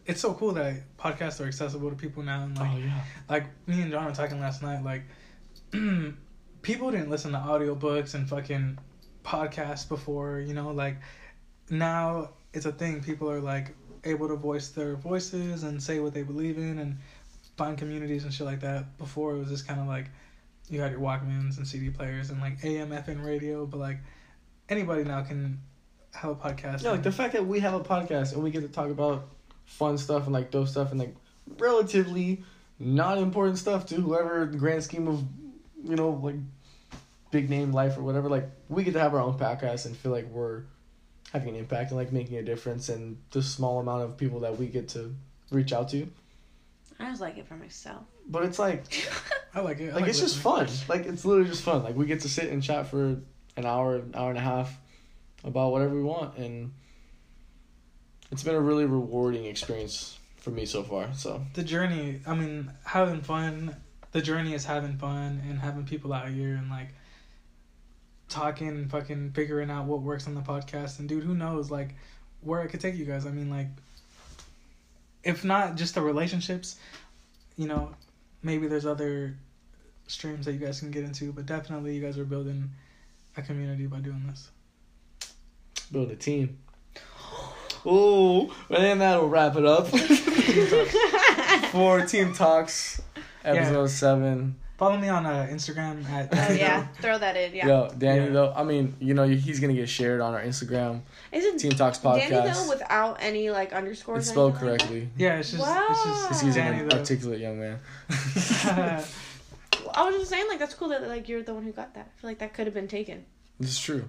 [0.07, 3.01] It's so cool that podcasts are accessible to people now and oh, like oh yeah.
[3.29, 5.03] like me and John were talking last night, like
[6.63, 8.79] people didn't listen to audiobooks and fucking
[9.25, 10.97] podcasts before, you know, like
[11.71, 13.03] now it's a thing.
[13.03, 13.75] People are like
[14.05, 16.97] able to voice their voices and say what they believe in and
[17.57, 18.97] find communities and shit like that.
[18.99, 20.07] Before it was just kind of like
[20.71, 23.99] you had your Walkmans and CD players and like AM FM radio, but like
[24.69, 25.61] anybody now can
[26.17, 26.83] have a podcast.
[26.83, 29.29] Yeah, like the fact that we have a podcast and we get to talk about
[29.65, 31.15] fun stuff and like dope stuff and like
[31.59, 32.43] relatively
[32.79, 35.23] not important stuff to whoever the grand scheme of
[35.85, 36.37] you know like
[37.31, 40.13] big name life or whatever like we get to have our own podcast and feel
[40.13, 40.63] like we're
[41.33, 44.57] having an impact and like making a difference and the small amount of people that
[44.57, 45.15] we get to
[45.51, 46.09] reach out to
[46.99, 48.05] I just like it for myself.
[48.29, 48.85] but it's like
[49.55, 49.91] I like it.
[49.93, 52.51] I like it's just fun like it's literally just fun like we get to sit
[52.51, 53.21] and chat for
[53.57, 54.79] an hour an hour and a half
[55.45, 56.73] about whatever we want and
[58.33, 61.45] it's been a really rewarding experience for me so far so.
[61.55, 63.77] The journey i mean having fun
[64.13, 66.89] the journey is having fun and having people out here and like
[68.31, 70.99] talking and fucking figuring out what works on the podcast.
[70.99, 71.95] And dude who knows like
[72.41, 73.27] where it could take you guys.
[73.27, 73.69] I mean like
[75.23, 76.77] if not just the relationships
[77.57, 77.95] you know
[78.43, 79.37] maybe there's other
[80.07, 82.71] streams that you guys can get into but definitely you guys are building
[83.37, 84.51] a community by doing this
[85.93, 86.59] build a team
[87.87, 89.87] oh and then that'll wrap it up
[91.71, 93.01] for team talks
[93.45, 97.55] episode 7 follow me on uh, instagram at Oh yeah, throw that in.
[97.55, 97.67] Yeah.
[97.67, 98.31] yo danny Yeah.
[98.33, 101.01] though i mean you know he's gonna get shared on our instagram
[101.33, 102.29] Is it team talks podcast?
[102.29, 104.19] Danny though without any like underscores?
[104.25, 105.87] it's spelled anything like correctly yeah it's just wow.
[105.91, 106.23] it's just Wow.
[106.29, 106.99] Because he's Danny an though.
[106.99, 107.79] articulate young man.
[109.95, 112.11] I was just saying like that's cool that like you're the one who got that.
[112.17, 113.25] I feel like that could have been taken.
[113.61, 114.09] this is true.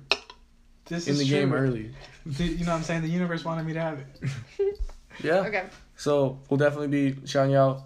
[0.87, 1.37] This In is the true.
[1.39, 1.91] game early.
[2.25, 3.01] The- you know what I'm saying?
[3.01, 4.77] The universe wanted me to have it.
[5.23, 5.39] Yeah.
[5.47, 5.63] Okay.
[5.95, 7.81] So we'll definitely be shouting you out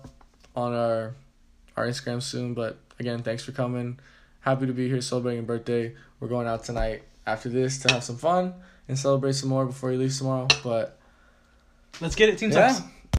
[0.54, 1.16] on our
[1.78, 2.54] our Instagram soon.
[2.54, 4.00] But again, thanks for coming.
[4.42, 5.96] Happy to be here celebrating your birthday.
[6.20, 8.54] We're going out tonight after this to have some fun
[8.90, 10.48] and celebrate some more before you leave tomorrow.
[10.62, 11.00] But
[12.02, 12.82] Let's get it, Team yeah, Talks.